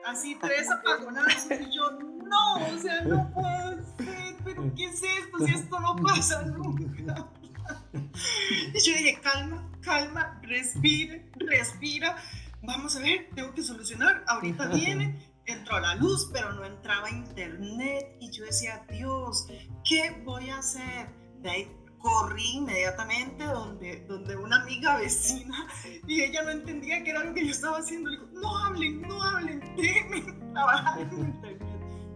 [0.06, 5.46] Así tres apagonados y yo, no, o sea, no puedo ser, pero ¿qué es esto?
[5.46, 7.30] Si esto no pasa nunca.
[8.74, 12.18] Y yo dije, calma, calma, respira, respira.
[12.62, 14.24] Vamos a ver, tengo que solucionar.
[14.28, 18.18] Ahorita viene, entró la luz, pero no entraba internet.
[18.20, 19.48] Y yo decía, Dios,
[19.88, 21.10] ¿qué voy a hacer?
[21.42, 25.68] De ahí corrí inmediatamente donde, donde una amiga vecina
[26.08, 28.10] y ella no entendía qué era lo que yo estaba haciendo.
[28.10, 30.22] Le dijo, no hablen, no hablen, déjenme
[30.54, 31.62] trabajar en internet.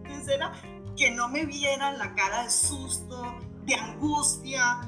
[0.04, 0.52] Entonces era
[0.96, 4.80] que no me vieran la cara de susto, de angustia,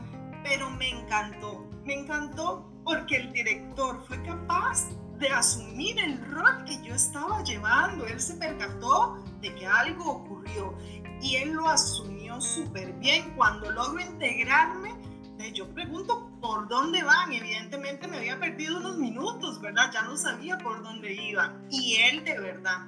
[0.45, 1.67] pero me encantó.
[1.85, 8.07] Me encantó porque el director fue capaz de asumir el rol que yo estaba llevando.
[8.07, 10.77] Él se percató de que algo ocurrió
[11.21, 13.35] y él lo asumió súper bien.
[13.37, 14.95] Cuando logro integrarme,
[15.39, 17.33] eh, yo pregunto por dónde van.
[17.33, 19.91] Evidentemente me había perdido unos minutos, ¿verdad?
[19.93, 21.55] Ya no sabía por dónde iba.
[21.71, 22.87] Y él de verdad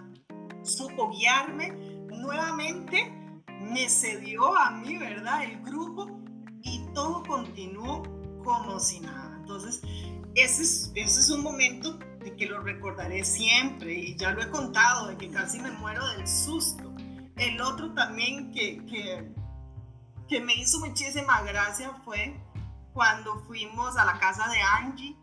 [0.63, 1.71] supo guiarme
[2.11, 3.13] nuevamente,
[3.61, 5.45] me cedió a mí, ¿verdad?
[5.45, 6.26] El grupo
[6.63, 8.03] y todo continuó
[8.45, 9.37] como si nada.
[9.41, 9.83] Entonces,
[10.35, 14.51] ese es, ese es un momento de que lo recordaré siempre y ya lo he
[14.51, 16.93] contado, de que casi me muero del susto.
[17.37, 19.33] El otro también que, que,
[20.29, 22.39] que me hizo muchísima gracia fue
[22.93, 25.17] cuando fuimos a la casa de Angie.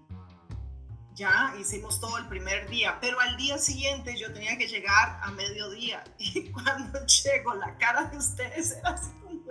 [1.15, 5.31] Ya hicimos todo el primer día, pero al día siguiente yo tenía que llegar a
[5.31, 9.41] mediodía y cuando llego la cara de ustedes era así como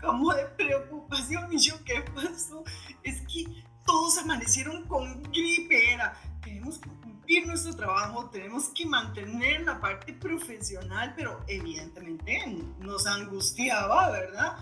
[0.00, 1.52] como de preocupación.
[1.52, 2.64] Y yo, ¿qué pasó?
[3.02, 5.92] Es que todos amanecieron con gripe.
[5.92, 12.42] Era, tenemos que cumplir nuestro trabajo, tenemos que mantener la parte profesional, pero evidentemente
[12.78, 14.56] nos angustiaba, ¿verdad?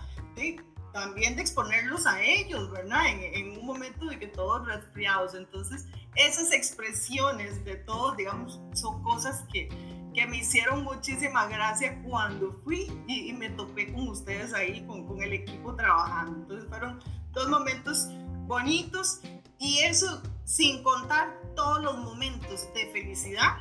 [0.93, 3.07] también de exponerlos a ellos, ¿verdad?
[3.07, 5.35] En, en, un momento de que todos resfriados.
[5.35, 5.85] Entonces,
[6.15, 9.69] esas expresiones de todos, digamos, son cosas que,
[10.17, 15.21] que me hicieron muchísima gracia cuando fui y, me topé con ustedes ahí, con, con,
[15.21, 16.39] el equipo trabajando.
[16.39, 16.99] Entonces fueron
[17.33, 18.07] dos momentos
[18.47, 19.21] bonitos
[19.59, 23.57] y eso sin contar todos los momentos de felicidad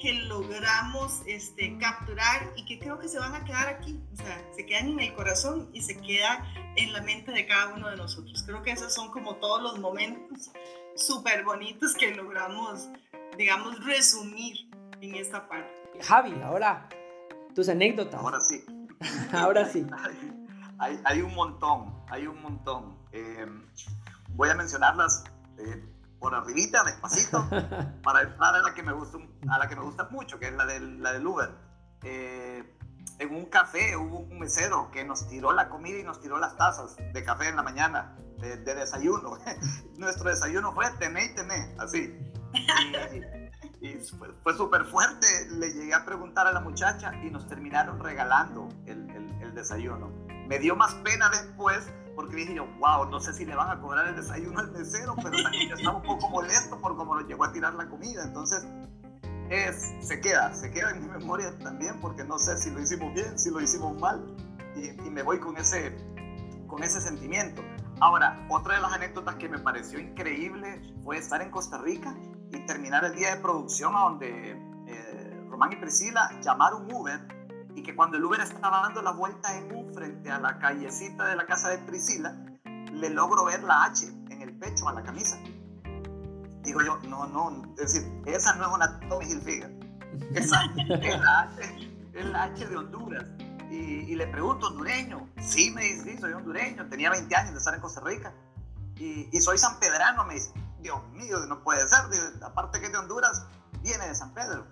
[0.00, 4.40] que logramos este, capturar y que creo que se van a quedar aquí, o sea,
[4.54, 6.44] se quedan en el corazón y se quedan
[6.76, 8.44] en la mente de cada uno de nosotros.
[8.44, 10.52] Creo que esos son como todos los momentos
[10.94, 12.88] súper bonitos que logramos,
[13.36, 14.67] digamos, resumir
[15.00, 15.74] en esta parte.
[16.02, 16.88] Javi, ahora
[17.54, 18.20] tus anécdotas.
[18.20, 18.64] Ahora sí.
[19.32, 19.86] ahora sí.
[20.80, 22.96] Hay, hay, un montón, hay un montón.
[23.10, 23.46] Eh,
[24.28, 25.24] voy a mencionarlas
[25.58, 25.84] eh,
[26.20, 27.48] por arribita, despacito,
[28.04, 29.18] para entrar a la que me gusta,
[29.50, 31.50] a la que me gusta mucho, que es la del, la del Uber.
[32.04, 32.78] Eh,
[33.18, 36.56] en un café hubo un mesero que nos tiró la comida y nos tiró las
[36.56, 39.36] tazas de café en la mañana de, desayuno.
[39.96, 42.16] Nuestro desayuno fue tené y tené, así.
[42.54, 43.37] Y,
[44.18, 45.26] fue, fue súper fuerte.
[45.50, 50.10] Le llegué a preguntar a la muchacha y nos terminaron regalando el, el, el desayuno.
[50.48, 53.80] Me dio más pena después porque dije yo, wow, no sé si le van a
[53.80, 57.44] cobrar el desayuno al mesero, pero también estaba un poco molesto por cómo lo llegó
[57.44, 58.24] a tirar la comida.
[58.24, 58.66] Entonces,
[59.50, 63.14] es, se queda, se queda en mi memoria también, porque no sé si lo hicimos
[63.14, 64.34] bien, si lo hicimos mal,
[64.74, 65.96] y, y me voy con ese,
[66.66, 67.62] con ese sentimiento.
[68.00, 72.16] Ahora, otra de las anécdotas que me pareció increíble fue estar en Costa Rica
[72.52, 74.52] y terminar el día de producción donde
[74.86, 77.20] eh, Román y Priscila llamaron Uber
[77.74, 81.26] y que cuando el Uber estaba dando la vuelta en U frente a la callecita
[81.26, 85.02] de la casa de Priscila, le logro ver la H en el pecho a la
[85.02, 85.38] camisa.
[86.62, 89.78] Digo yo, no, no, es decir, esa no es una Tommy Hilfiger.
[90.34, 93.24] Esa es la H, es la H de Honduras.
[93.70, 95.28] y, le pregunto, ¿hondureño?
[95.40, 98.32] Sí, me dice, sí, soy hondureño, tenía 20 años de estar en Costa Rica.
[98.96, 102.00] Y, y soy sanpedrano, me dice, Dios mío, no puede ser,
[102.42, 103.46] aparte que es de Honduras,
[103.82, 104.66] viene de San Pedro.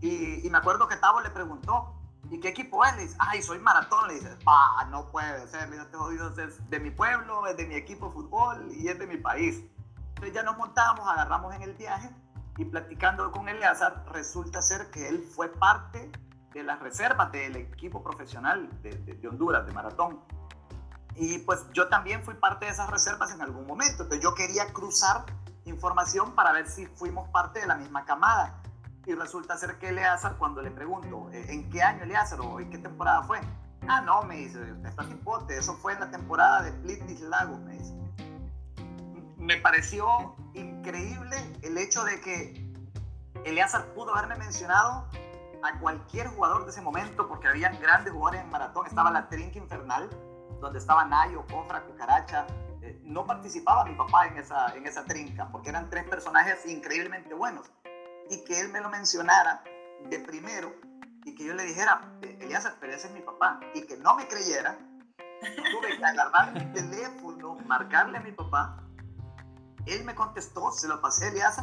[0.00, 1.94] Y, y, me acuerdo que Tavo le preguntó,
[2.30, 2.96] ¿y qué equipo es?
[2.96, 4.08] Le dice, ay, soy maratón.
[4.08, 7.66] Le dice, pa, no puede ser, mira, este jodido es de mi pueblo, es de
[7.66, 9.62] mi equipo de fútbol y es de mi país.
[10.08, 12.10] Entonces ya nos montamos, agarramos en el viaje
[12.58, 16.10] y platicando con Eleazar, resulta ser que él fue parte
[16.52, 20.20] de las reservas del equipo profesional de, de, Honduras, de maratón.
[21.16, 24.02] Y pues yo también fui parte de esas reservas en algún momento.
[24.02, 25.24] Entonces yo quería cruzar
[25.70, 28.60] información para ver si fuimos parte de la misma camada.
[29.06, 32.70] Y resulta ser que Eleazar, cuando le pregunto, eh, ¿en qué año Eleazar o en
[32.70, 33.40] qué temporada fue?
[33.88, 37.72] Ah, no, me dice, está hipote, eso fue en la temporada de Plitis Lago, me
[37.72, 37.94] dice.
[39.38, 42.70] Me pareció increíble el hecho de que
[43.44, 45.08] Eleazar pudo haberme mencionado
[45.62, 48.86] a cualquier jugador de ese momento, porque había grandes jugadores en maratón.
[48.86, 50.08] Estaba la Trinca Infernal,
[50.60, 52.46] donde estaba Nayo, Cofra, Cucaracha.
[52.82, 57.34] Eh, no participaba mi papá en esa, en esa trinca, porque eran tres personajes increíblemente
[57.34, 57.70] buenos.
[58.30, 59.62] Y que él me lo mencionara
[60.08, 60.72] de primero
[61.24, 64.14] y que yo le dijera, eh, Elías, pero ese es mi papá, y que no
[64.14, 64.78] me creyera,
[65.40, 68.82] tuve que agarrar mi teléfono, marcarle a mi papá.
[69.86, 71.62] Él me contestó, se lo pasé a Elías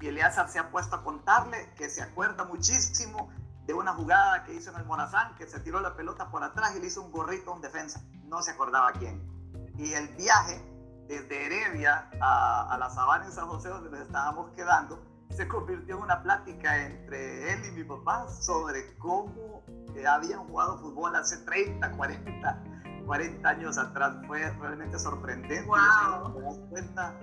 [0.00, 3.30] y Eleazar se ha puesto a contarle que se acuerda muchísimo
[3.66, 6.76] de una jugada que hizo en el Morazán, que se tiró la pelota por atrás
[6.76, 8.02] y le hizo un gorrito a un defensa.
[8.24, 9.33] No se acordaba quién.
[9.76, 10.62] Y el viaje
[11.08, 16.02] desde Heredia a, la sabana en San José, donde nos estábamos quedando, se convirtió en
[16.02, 19.62] una plática entre él y mi papá sobre cómo
[19.96, 22.64] eh, habían jugado fútbol hace 30, 40,
[23.06, 24.16] 40 años atrás.
[24.26, 25.66] Fue realmente sorprendente.
[25.66, 26.40] Wow.
[26.40, 27.14] Nos cuenta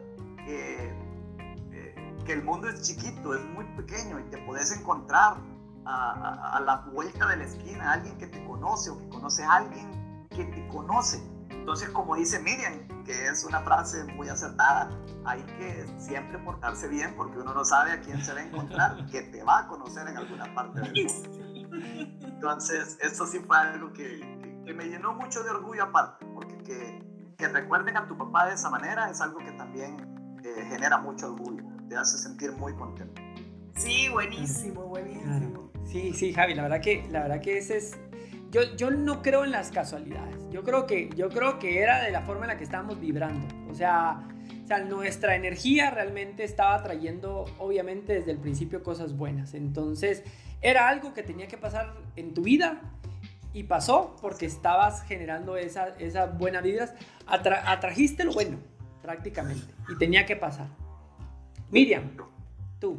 [0.45, 1.11] que
[2.23, 5.37] que el mundo es chiquito, es muy pequeño y te puedes encontrar
[5.85, 9.55] a, la vuelta de la esquina a alguien que te conoce o que conoce a
[9.55, 11.21] alguien que te conoce.
[11.61, 14.89] Entonces, como dice Miriam, que es una frase muy acertada,
[15.25, 19.05] hay que siempre portarse bien porque uno no sabe a quién se va a encontrar,
[19.11, 22.17] que te va a conocer en alguna parte del mundo.
[22.23, 27.35] Entonces, eso sí fue algo que, que, me llenó mucho de orgullo aparte, porque que,
[27.37, 31.31] que, recuerden a tu papá de esa manera es algo que también eh, genera mucho
[31.31, 33.21] orgullo te hace sentir muy contento.
[33.75, 35.69] Sí, buenísimo, buenísimo.
[35.85, 37.99] Sí, sí, Javi, la verdad que, la verdad que ese es...
[38.51, 40.35] Yo, yo no creo en las casualidades.
[40.51, 43.47] Yo creo, que, yo creo que era de la forma en la que estábamos vibrando.
[43.69, 44.27] O sea,
[44.63, 49.53] o sea, nuestra energía realmente estaba trayendo, obviamente, desde el principio cosas buenas.
[49.53, 50.23] Entonces,
[50.61, 52.81] era algo que tenía que pasar en tu vida
[53.53, 56.93] y pasó porque estabas generando esas esa buenas vibras.
[57.25, 58.59] atrajiste lo bueno,
[59.01, 60.67] prácticamente, y tenía que pasar.
[61.69, 62.11] Miriam,
[62.79, 62.97] tú.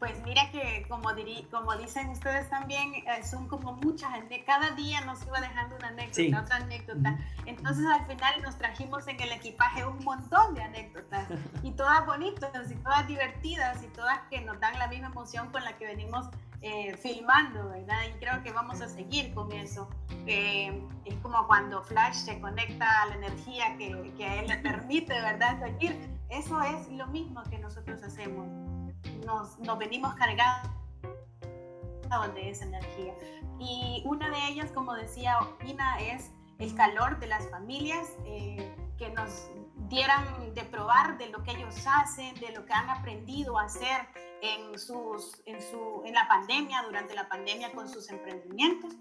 [0.00, 1.10] Pues mira que como,
[1.50, 5.88] como dicen ustedes también, eh, son como muchas, de cada día nos iba dejando una
[5.88, 7.18] anécdota, otra anécdota.
[7.44, 11.28] Entonces al final nos trajimos en el equipaje un montón de anécdotas
[11.62, 15.62] y todas bonitas y todas divertidas y todas que nos dan la misma emoción con
[15.64, 16.30] la que venimos
[16.62, 17.98] eh, filmando, ¿verdad?
[18.08, 19.86] Y creo que vamos a seguir con eso.
[20.26, 24.56] Eh, es como cuando Flash se conecta a la energía que, que a él le
[24.56, 25.60] permite, ¿verdad?
[25.60, 25.94] Seguir.
[26.30, 28.46] Eso es lo mismo que nosotros hacemos
[29.24, 30.70] nos, nos venimos cargando
[32.34, 33.14] de esa energía.
[33.58, 39.10] Y una de ellas, como decía Ina, es el calor de las familias eh, que
[39.10, 39.50] nos
[39.88, 44.08] dieran de probar de lo que ellos hacen, de lo que han aprendido a hacer
[44.42, 48.94] en, sus, en, su, en la pandemia, durante la pandemia con sus emprendimientos.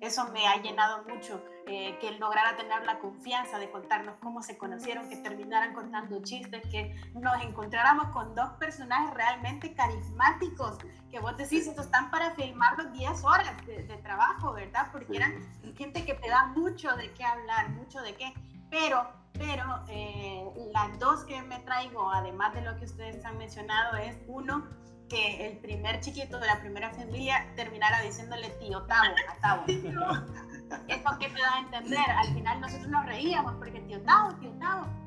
[0.00, 4.42] Eso me ha llenado mucho, eh, que él lograra tener la confianza de contarnos cómo
[4.42, 10.78] se conocieron, que terminaran contando chistes, que nos encontráramos con dos personajes realmente carismáticos,
[11.10, 14.88] que vos decís, estos están para filmar los 10 horas de, trabajo, ¿verdad?
[14.92, 15.34] Porque eran
[15.76, 18.34] gente que te da mucho de qué hablar, mucho de qué,
[18.70, 23.96] pero, pero eh, las dos que me traigo, además de lo que ustedes han mencionado,
[23.96, 24.66] es uno,
[25.08, 29.64] que el primer chiquito de la primera familia terminara diciéndole tío Tavo a Tavo.
[30.88, 32.10] Eso que me da a entender.
[32.10, 35.05] Al final nosotros nos reíamos porque tío Tavo, tío Tavo.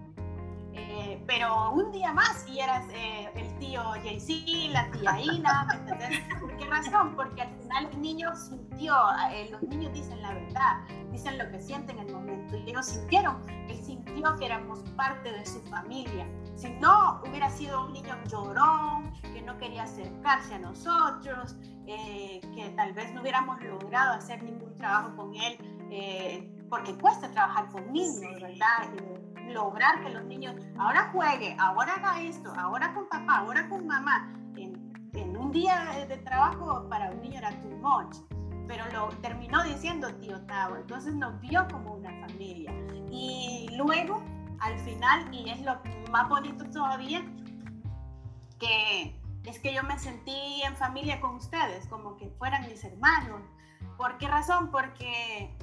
[0.87, 5.73] Eh, pero un día más y eras eh, el tío JC, la tía Ina, ¿me
[5.75, 6.21] entendés?
[6.39, 7.15] ¿Por qué razón?
[7.15, 8.95] Porque al final el niño sintió,
[9.31, 10.77] eh, los niños dicen la verdad,
[11.11, 15.31] dicen lo que sienten en el momento y ellos sintieron, él sintió que éramos parte
[15.31, 16.25] de su familia.
[16.55, 21.55] Si no, hubiera sido un niño llorón, que no quería acercarse a nosotros,
[21.85, 27.91] que tal vez no hubiéramos logrado hacer ningún trabajo con él, porque cuesta trabajar con
[27.91, 28.89] niños, ¿verdad?
[29.49, 34.33] Lograr que los niños ahora juegue, ahora haga esto, ahora con papá, ahora con mamá,
[34.55, 38.17] en, en un día de, trabajo para un niño era too much.
[38.67, 42.71] pero lo terminó diciendo tío Tavo, entonces nos vio como una familia.
[43.11, 44.23] Y luego,
[44.59, 45.79] al final, y es lo
[46.11, 47.23] más bonito todavía,
[48.59, 53.41] que es que yo me sentí en familia con ustedes, como que fueran mis hermanos.
[53.97, 54.69] ¿Por qué razón?
[54.69, 55.57] Porque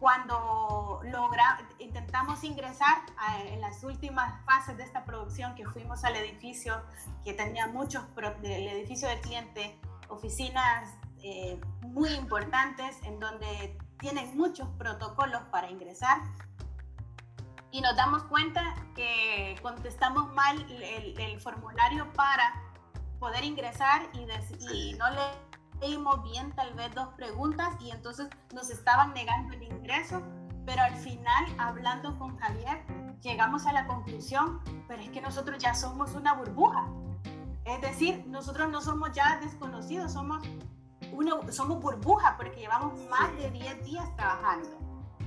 [0.00, 3.02] cuando logra, intentamos ingresar
[3.44, 6.82] en las últimas fases de esta producción, que fuimos al edificio
[7.22, 8.02] que tenía muchos,
[8.42, 9.78] el edificio del cliente,
[10.08, 10.90] oficinas
[11.22, 16.18] eh, muy importantes en donde tienen muchos protocolos para ingresar.
[17.70, 22.54] Y nos damos cuenta que contestamos mal el, formulario para
[23.18, 24.20] poder ingresar y,
[24.74, 25.49] y no le
[25.80, 30.22] leímos bien tal vez dos preguntas y entonces nos estaban negando el ingreso,
[30.66, 32.84] pero al final, hablando con Javier,
[33.22, 36.86] llegamos a la conclusión, pero es que nosotros ya somos una burbuja.
[37.64, 40.42] Es decir, nosotros no somos ya desconocidos, somos,
[41.12, 44.79] uno, somos burbuja porque llevamos más de 10 días trabajando.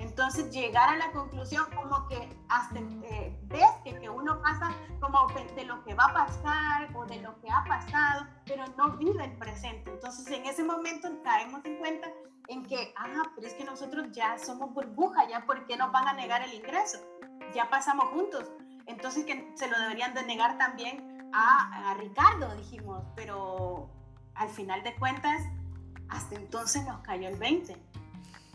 [0.03, 5.27] Entonces llegar a la conclusión como que hasta eh, ves que, que, uno pasa como
[5.55, 9.23] de lo que va a pasar o de lo que ha pasado, pero no vive
[9.23, 9.91] el presente.
[9.91, 12.09] Entonces en ese momento caemos en cuenta
[12.49, 16.05] en que, ah, pero es que nosotros ya somos burbuja, ya ¿por qué nos van
[16.09, 16.97] a negar el ingreso?
[17.55, 18.51] Ya pasamos juntos.
[18.87, 23.89] Entonces que se lo deberían de negar también a, a Ricardo, dijimos, pero
[24.35, 25.41] al final de cuentas,
[26.09, 27.93] hasta entonces nos cayó el 20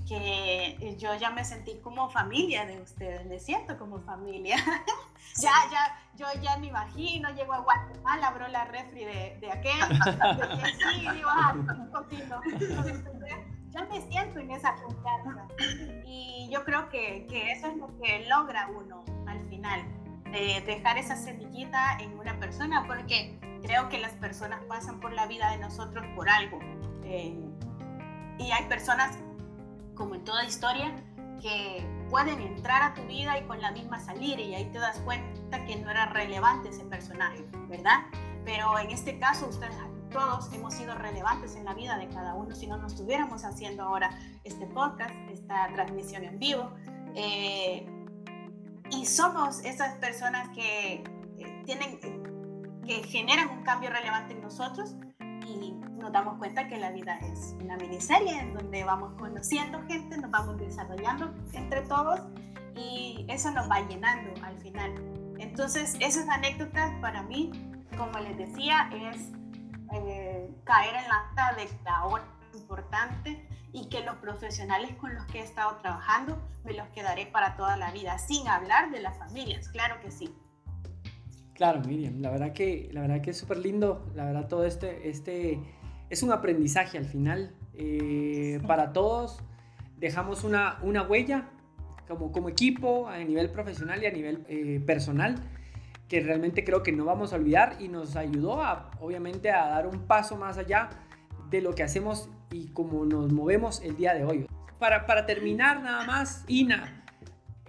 [0.08, 4.56] que yo ya me sentí como familia de ustedes, me siento como familia.
[5.40, 9.74] ya, ya, yo ya me imagino, llego a Guatemala, abro la refri de, de aquel,
[10.78, 11.54] sí, digo, ah,
[13.70, 15.46] ya me siento en esa confianza.
[16.06, 19.82] Y yo creo que, que, eso es lo que logra uno al final,
[20.24, 25.26] de dejar esa semillita en una persona, porque creo que las personas pasan por la
[25.26, 26.58] vida de nosotros por algo.
[27.04, 27.44] Eh,
[28.38, 29.18] y hay personas
[29.98, 30.94] como en toda historia,
[31.42, 34.98] que pueden entrar a tu vida y con la misma salir y ahí te das
[35.00, 38.06] cuenta que no era relevante ese personaje, ¿verdad?
[38.44, 39.74] Pero en este caso ustedes
[40.10, 43.82] todos hemos sido relevantes en la vida de cada uno si no nos estuviéramos haciendo
[43.82, 44.10] ahora
[44.44, 46.72] este podcast, esta transmisión en vivo.
[47.14, 47.86] Eh,
[48.90, 51.04] y somos esas personas que
[51.38, 51.98] eh, tienen,
[52.86, 54.96] que generan un cambio relevante en nosotros
[55.48, 60.16] y nos damos cuenta que la vida es una miniserie en donde vamos conociendo gente,
[60.18, 62.20] nos vamos desarrollando entre todos
[62.74, 64.92] y eso nos va llenando al final.
[65.38, 67.50] Entonces, esas anécdotas para mí,
[67.96, 69.30] como les decía, es
[69.92, 72.24] eh, caer en la de la hora
[72.54, 77.56] importante y que los profesionales con los que he estado trabajando me los quedaré para
[77.56, 80.34] toda la vida, sin hablar de las familias, claro que sí.
[81.58, 85.08] Claro, Miriam, la verdad que, la verdad que es súper lindo, la verdad todo este,
[85.08, 85.58] este
[86.08, 89.42] es un aprendizaje al final eh, para todos.
[89.96, 91.48] Dejamos una, una huella
[92.06, 95.34] como, como equipo a nivel profesional y a nivel eh, personal
[96.08, 99.88] que realmente creo que no vamos a olvidar y nos ayudó a, obviamente a dar
[99.88, 100.90] un paso más allá
[101.50, 104.46] de lo que hacemos y cómo nos movemos el día de hoy.
[104.78, 107.04] Para, para terminar nada más, Ina,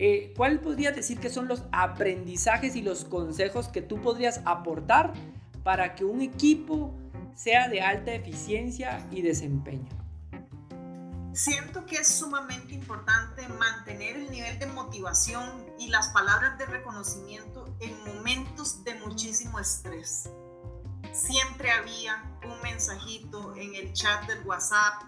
[0.01, 5.11] eh, ¿cuál podrías decir que son los aprendizajes y los consejos que tú podrías aportar
[5.61, 6.95] para que un equipo
[7.35, 9.89] sea de alta eficiencia y desempeño?
[11.33, 17.65] Siento que es sumamente importante mantener el nivel de motivación y las palabras de reconocimiento
[17.81, 20.29] en momentos de muchísimo estrés.
[21.11, 25.03] Siempre había un mensajito en el chat del WhatsApp,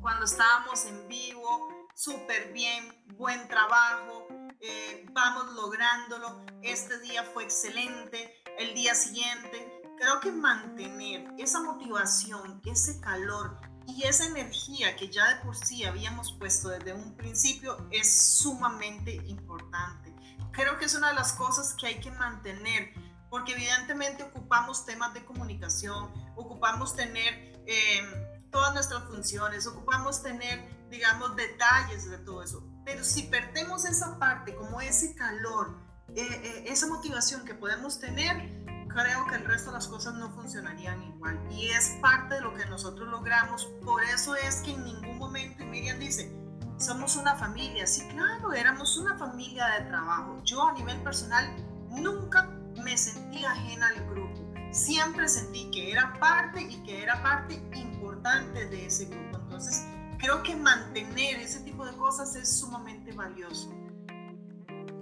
[0.00, 2.82] cuando estábamos en vivo, súper bien,
[3.18, 4.26] buen trabajo,
[4.58, 9.82] eh, vamos lográndolo, este día fue excelente, el día siguiente.
[9.98, 15.84] Creo que mantener esa motivación, ese calor y esa energía que ya de por sí
[15.84, 20.14] habíamos puesto desde un principio es sumamente importante.
[20.52, 22.94] Creo que es una de las cosas que hay que mantener
[23.28, 31.36] porque evidentemente ocupamos temas de comunicación, ocupamos tener eh, todas nuestras funciones, ocupamos tener digamos,
[31.36, 32.62] detalles de todo eso.
[32.84, 38.64] Pero si perdemos esa parte, como ese calor, eh, eh, esa motivación que podemos tener,
[38.88, 41.40] creo que el resto de las cosas no funcionarían igual.
[41.50, 43.66] Y es parte de lo que nosotros logramos.
[43.84, 46.32] Por eso es que en ningún momento, y Miriam dice,
[46.76, 47.86] somos una familia.
[47.86, 50.42] Sí, claro, éramos una familia de trabajo.
[50.44, 51.46] Yo a nivel personal
[51.90, 52.44] nunca
[52.82, 54.50] me sentí ajena al grupo.
[54.72, 59.38] Siempre sentí que era parte y que era parte importante de ese grupo.
[59.38, 59.84] Entonces,
[60.20, 63.72] creo que mantener ese tipo de cosas es sumamente valioso.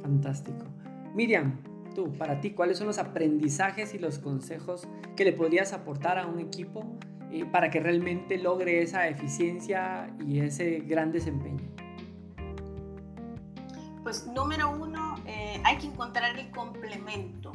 [0.01, 0.65] Fantástico.
[1.15, 1.61] Miriam,
[1.95, 4.87] tú, para ti, ¿cuáles son los aprendizajes y los consejos
[5.17, 6.99] que le podrías aportar a un equipo
[7.33, 11.69] eh, para que realmente logre esa eficiencia y ese gran desempeño?
[14.03, 17.53] Pues número uno, eh, hay que encontrar el complemento.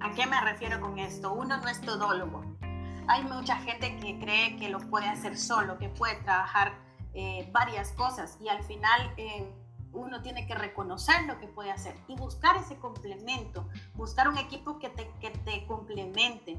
[0.00, 1.32] ¿A qué me refiero con esto?
[1.32, 2.44] Uno no es todólogo.
[3.08, 7.92] Hay mucha gente que cree que lo puede hacer solo, que puede trabajar eh, varias
[7.92, 9.14] cosas y al final
[9.92, 14.78] uno tiene que reconocer lo que puede hacer y buscar ese complemento, buscar un equipo
[14.78, 16.58] que te, que te complemente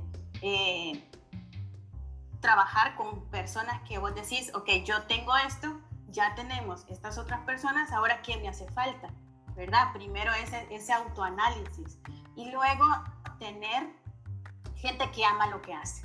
[2.39, 7.91] trabajar con personas que vos decís, ok, yo tengo esto, ya tenemos estas otras personas,
[7.91, 9.09] ahora ¿qué me hace falta?
[9.55, 9.91] ¿Verdad?
[9.93, 11.99] Primero ese, ese autoanálisis
[12.35, 12.85] y luego
[13.39, 13.89] tener
[14.76, 16.03] gente que ama lo que hace,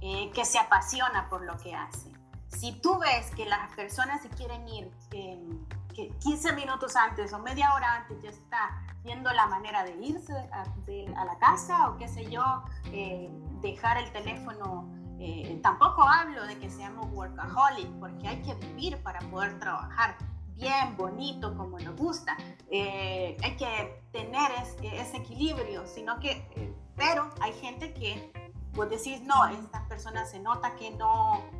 [0.00, 2.09] eh, que se apasiona por lo que hace.
[2.50, 7.74] Si tú ves que las personas se quieren ir que 15 minutos antes o media
[7.74, 12.30] hora antes ya está viendo la manera de irse a, la casa o qué sé
[12.30, 12.62] yo,
[12.92, 19.02] eh, dejar el teléfono eh, tampoco hablo de que seamos workaholic, porque hay que vivir
[19.02, 20.16] para poder trabajar
[20.54, 22.36] bien, bonito, como nos gusta.
[22.70, 24.50] Eh, hay que tener
[24.82, 28.32] ese equilibrio, sino que, pero hay gente que
[28.72, 31.59] vos decís, no, esta persona se nota que no, que no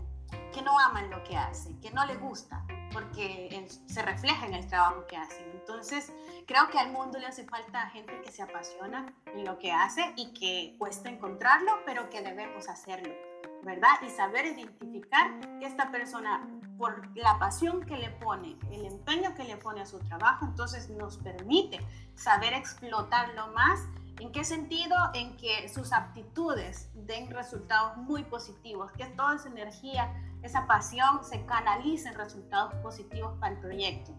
[0.86, 5.16] aman lo que hacen, que no le gusta, porque se refleja en el trabajo que
[5.16, 5.50] hacen.
[5.52, 6.12] Entonces,
[6.46, 10.12] creo que al mundo le hace falta gente que se apasiona en lo que hace
[10.16, 13.14] y que cuesta encontrarlo, pero que debemos hacerlo.
[13.62, 13.90] ¿verdad?
[14.02, 16.48] Y saber identificar que esta persona,
[16.78, 20.88] por la pasión que le pone, el empeño que le pone a su trabajo, entonces
[20.90, 21.78] nos permite
[22.14, 23.80] saber explotarlo más.
[24.18, 24.96] ¿En qué sentido?
[25.14, 30.12] En que sus aptitudes den resultados muy positivos, que toda esa energía,
[30.42, 34.12] esa pasión se canalice en resultados positivos para el proyecto.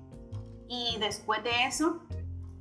[0.67, 2.01] Y después de eso,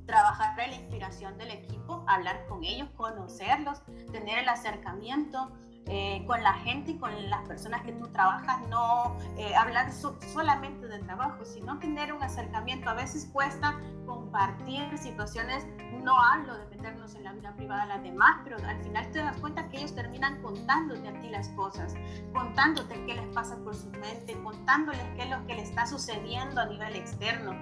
[0.05, 3.81] trabajar la inspiración del equipo, hablar con ellos, conocerlos,
[4.11, 5.51] tener el acercamiento,
[5.87, 10.87] eh, con la gente y con las personas que tú trabajas, no eh, hablar solamente
[10.87, 12.89] de trabajo, sino tener un acercamiento.
[12.89, 15.65] A veces cuesta compartir situaciones,
[16.03, 19.19] no hablo de meternos en la vida privada de las demás, pero al final te
[19.19, 21.95] das cuenta que ellos terminan contándote a ti las cosas,
[22.33, 26.61] contándote qué les pasa por su mente, contándoles qué es lo que le está sucediendo
[26.61, 27.53] a nivel externo.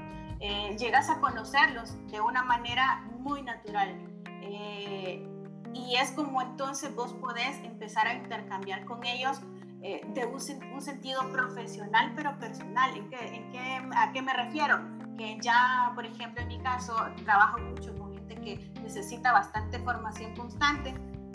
[0.41, 3.96] Eh, llegas a conocerlos de una manera muy natural.
[4.41, 5.39] Eh,
[5.74, 9.40] y es como entonces vos podés empezar a intercambiar con ellos
[9.82, 10.40] eh, de un,
[10.74, 12.96] un, sentido profesional pero personal.
[12.98, 14.80] ¿En qué, en qué, ¿A qué me refiero?
[15.18, 20.36] Que ya, por ejemplo, en mi caso, trabajo mucho con gente que necesita bastante formación
[20.36, 20.94] constante.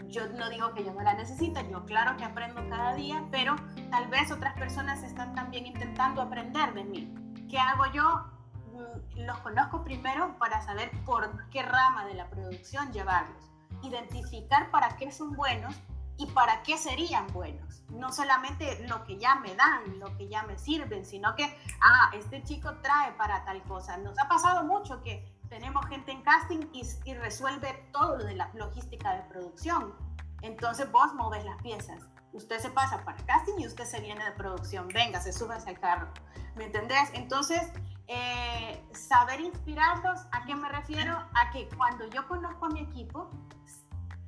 [0.09, 3.57] Yo no digo que yo no la necesite, yo claro que aprendo cada día, pero
[3.91, 7.15] tal vez otras personas están también intentando aprender de mí.
[7.51, 8.31] ¿Qué hago yo?
[8.75, 14.97] Mm, los conozco primero para saber por qué rama de la producción llevarlos identificar para
[14.97, 15.75] qué son buenos
[16.17, 17.83] y para qué serían buenos.
[17.91, 21.45] No solamente lo que ya me dan, lo que ya me sirven, sino que,
[21.83, 23.97] ah, este chico trae para tal cosa.
[23.97, 28.51] Nos ha pasado mucho que tenemos gente en casting y, resuelve todo lo de la
[28.55, 29.95] logística de producción.
[30.43, 32.03] Entonces vos moves las piezas.
[32.33, 34.89] Usted se pasa para casting y usted se viene de producción.
[34.89, 36.13] Venga, se sube al carro.
[36.57, 37.11] ¿Me entendés?
[37.15, 37.63] Entonces,
[38.07, 41.15] eh, saber inspirarlos, ¿a qué me refiero?
[41.35, 43.31] A que cuando yo conozco a mi equipo,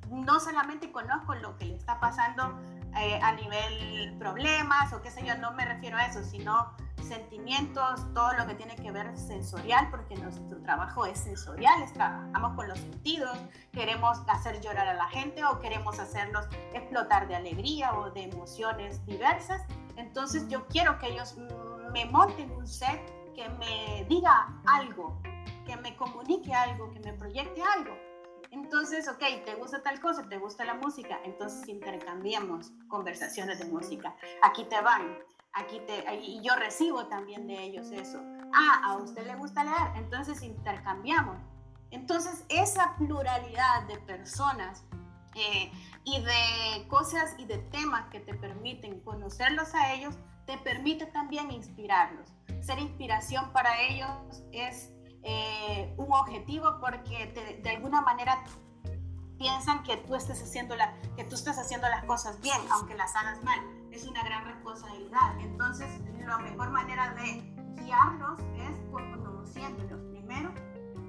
[0.09, 2.59] no solamente conozco lo que le está pasando
[2.97, 6.73] eh, a nivel problemas o qué sé yo, no me refiero a eso, sino
[7.07, 12.67] sentimientos, todo lo que tiene que ver sensorial, porque nuestro trabajo es sensorial, trabajamos con
[12.67, 13.37] los sentidos,
[13.71, 19.05] queremos hacer llorar a la gente o queremos hacerlos explotar de alegría o de emociones
[19.05, 19.61] diversas.
[19.95, 21.35] Entonces yo quiero que ellos
[21.93, 23.01] me monten un set
[23.33, 25.21] que me diga algo,
[25.65, 27.95] que me comunique algo, que me proyecte algo.
[28.63, 34.15] Entonces, ok, te gusta tal cosa, te gusta la música, entonces intercambiamos conversaciones de música.
[34.41, 35.19] Aquí te van,
[35.53, 38.19] aquí te, y yo recibo también de ellos eso.
[38.55, 41.37] Ah, a usted le gusta leer, entonces intercambiamos.
[41.91, 44.83] Entonces, esa pluralidad de personas
[45.35, 45.71] eh,
[46.03, 50.15] y de cosas y de temas que te permiten conocerlos a ellos,
[50.47, 52.33] te permite también inspirarlos.
[52.61, 54.09] Ser inspiración para ellos
[54.51, 54.91] es
[55.23, 58.43] eh, un objetivo porque de alguna manera
[59.37, 63.15] piensan que tú, estés haciendo la, que tú estás haciendo las cosas bien, aunque las
[63.15, 63.59] hagas mal.
[63.91, 65.39] Es una gran responsabilidad.
[65.39, 65.87] Entonces,
[66.25, 67.41] la mejor manera de
[67.83, 70.51] guiarlos es conociéndolos primero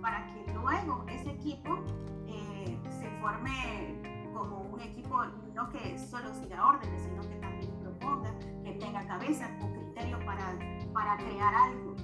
[0.00, 1.78] para que luego ese equipo
[2.26, 4.00] eh, se forme
[4.32, 5.24] como un equipo
[5.54, 8.32] no que solo siga órdenes, sino que también proponga,
[8.62, 10.56] que tenga cabeza o criterio para,
[10.92, 11.96] para crear algo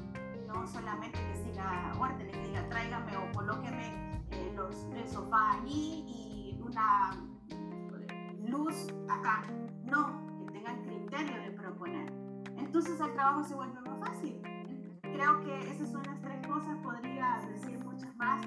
[0.55, 6.05] no solamente que siga órdenes, que diga tráigame o colóqueme eh, los, el sofá allí
[6.07, 7.11] y una
[8.47, 9.43] luz acá.
[9.85, 12.13] No, que tengan criterio de proponer.
[12.57, 14.41] Entonces el trabajo se vuelve más fácil.
[15.03, 18.41] Creo que esas son las tres cosas, podría decir muchas más,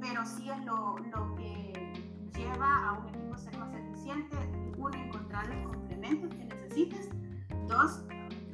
[0.00, 1.92] pero sí es lo, lo que
[2.34, 4.36] lleva a un equipo a ser más eficiente.
[4.76, 7.08] Uno, encontrar los complementos que necesitas.
[7.66, 8.04] Dos,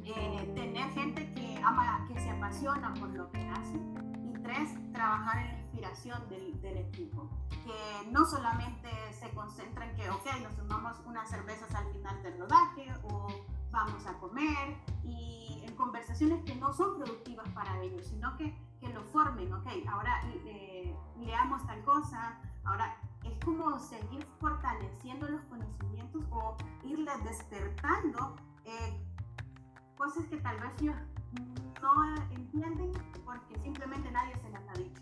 [0.05, 3.77] eh, tener gente que ama, que se apasiona por lo que hace.
[4.23, 7.29] Y tres, trabajar en la inspiración del, del equipo.
[7.49, 12.39] Que no solamente se concentra en que, ok, nos tomamos unas cervezas al final del
[12.39, 13.27] rodaje o
[13.71, 18.87] vamos a comer y en conversaciones que no son productivas para ellos, sino que, que
[18.89, 26.23] lo formen, ok, ahora eh, leamos tal cosa, ahora es como seguir fortaleciendo los conocimientos
[26.31, 29.05] o irles despertando eh,
[29.97, 30.95] cosas que tal vez ellos
[31.81, 32.91] no entienden
[33.23, 35.01] porque simplemente nadie se las ha dicho.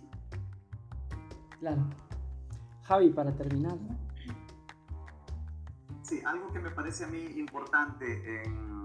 [1.60, 1.82] Claro.
[2.84, 3.78] Javi, para terminar.
[6.02, 8.84] Sí, algo que me parece a mí importante en,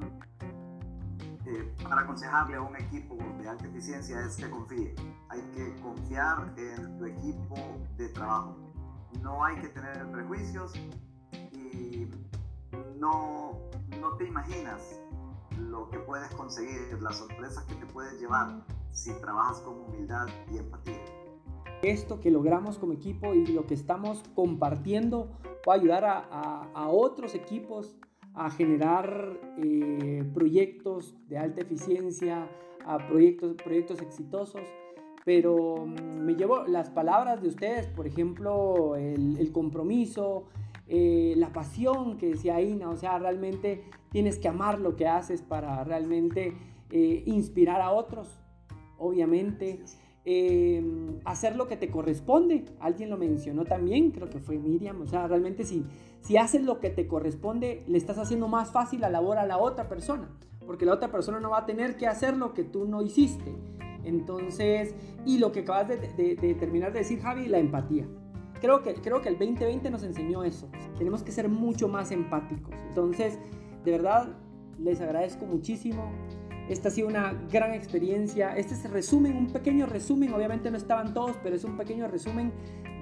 [1.46, 4.94] eh, para aconsejarle a un equipo de alta eficiencia es que confíe.
[5.28, 7.56] Hay que confiar en tu equipo
[7.96, 8.56] de trabajo.
[9.22, 10.72] No hay que tener prejuicios
[11.52, 12.08] y
[12.98, 13.58] no,
[14.00, 15.00] no te imaginas
[15.58, 20.58] lo que puedes conseguir, las sorpresas que te puedes llevar si trabajas con humildad y
[20.58, 21.00] empatía.
[21.82, 25.30] Esto que logramos como equipo y lo que estamos compartiendo
[25.68, 27.96] va a ayudar a, a, otros equipos
[28.34, 32.48] a generar eh, proyectos de alta eficiencia,
[32.84, 34.62] a proyectos, proyectos exitosos.
[35.24, 40.46] Pero mm, me llevo las palabras de ustedes, por ejemplo, el, el compromiso,
[40.88, 45.42] eh, la pasión que decía Ina, o sea, realmente tienes que amar lo que haces
[45.42, 46.54] para realmente
[46.90, 48.40] eh, inspirar a otros,
[48.96, 49.80] obviamente.
[50.30, 50.82] Eh,
[51.24, 55.26] hacer lo que te corresponde, alguien lo mencionó también, creo que fue Miriam, o sea,
[55.26, 55.86] realmente si,
[56.20, 59.56] si haces lo que te corresponde, le estás haciendo más fácil la labor a la
[59.56, 60.28] otra persona,
[60.66, 63.54] porque la otra persona no va a tener que hacer lo que tú no hiciste.
[64.04, 64.94] Entonces,
[65.24, 65.96] y lo que acabas de,
[66.36, 68.06] de terminar de decir, Javi, la empatía.
[68.60, 70.68] Creo que, creo que el 2020 nos enseñó eso.
[70.96, 72.74] Tenemos que ser mucho más empáticos.
[72.88, 73.38] Entonces,
[73.84, 74.36] de verdad,
[74.78, 76.10] les agradezco muchísimo.
[76.68, 78.56] Esta ha sido una gran experiencia.
[78.56, 80.32] Este es resumen, un pequeño resumen.
[80.32, 82.52] Obviamente no estaban todos, pero es un pequeño resumen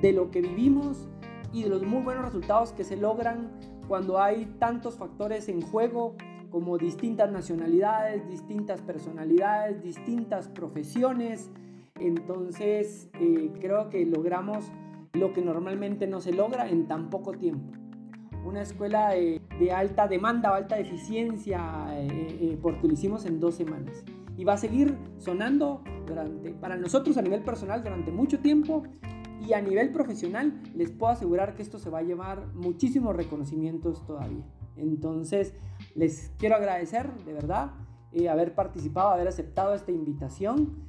[0.03, 1.09] de lo que vivimos
[1.53, 3.51] y de los muy buenos resultados que se logran
[3.89, 6.17] cuando hay tantos factores en juego
[6.51, 11.51] como distintas nacionalidades, distintas personalidades, distintas profesiones.
[11.99, 14.71] Entonces, eh, creo que logramos
[15.17, 17.73] lo que normalmente no se logra en tan poco tiempo.
[18.45, 19.41] Una escuela de,
[19.73, 22.09] alta demanda o alta eficiencia eh,
[22.41, 24.05] eh, porque lo hicimos en dos semanas.
[24.37, 28.85] Y va a seguir sonando durante, para nosotros a nivel personal durante mucho tiempo
[29.47, 34.05] y a nivel profesional les puedo asegurar que esto se va a llevar muchísimos reconocimientos
[34.07, 34.45] todavía.
[34.77, 35.55] Entonces
[35.95, 37.73] les quiero agradecer de verdad
[38.13, 40.86] eh, haber participado, haber aceptado esta invitación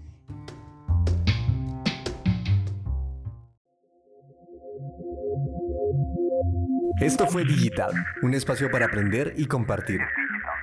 [6.99, 7.91] Esto fue Digital,
[8.23, 9.99] un espacio para aprender y compartir.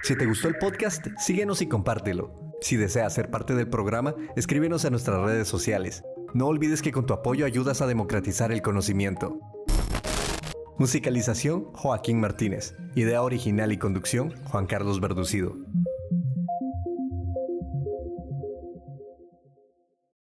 [0.02, 2.52] Si te gustó el podcast, síguenos y compártelo.
[2.61, 6.02] Si deseas ser parte del programa, escríbenos a nuestras redes sociales.
[6.32, 9.39] No olvides que con tu apoyo ayudas a democratizar el conocimiento.
[10.77, 12.74] Musicalización, Joaquín Martínez.
[12.97, 15.55] Idea original y conducción, Juan Carlos Verducido.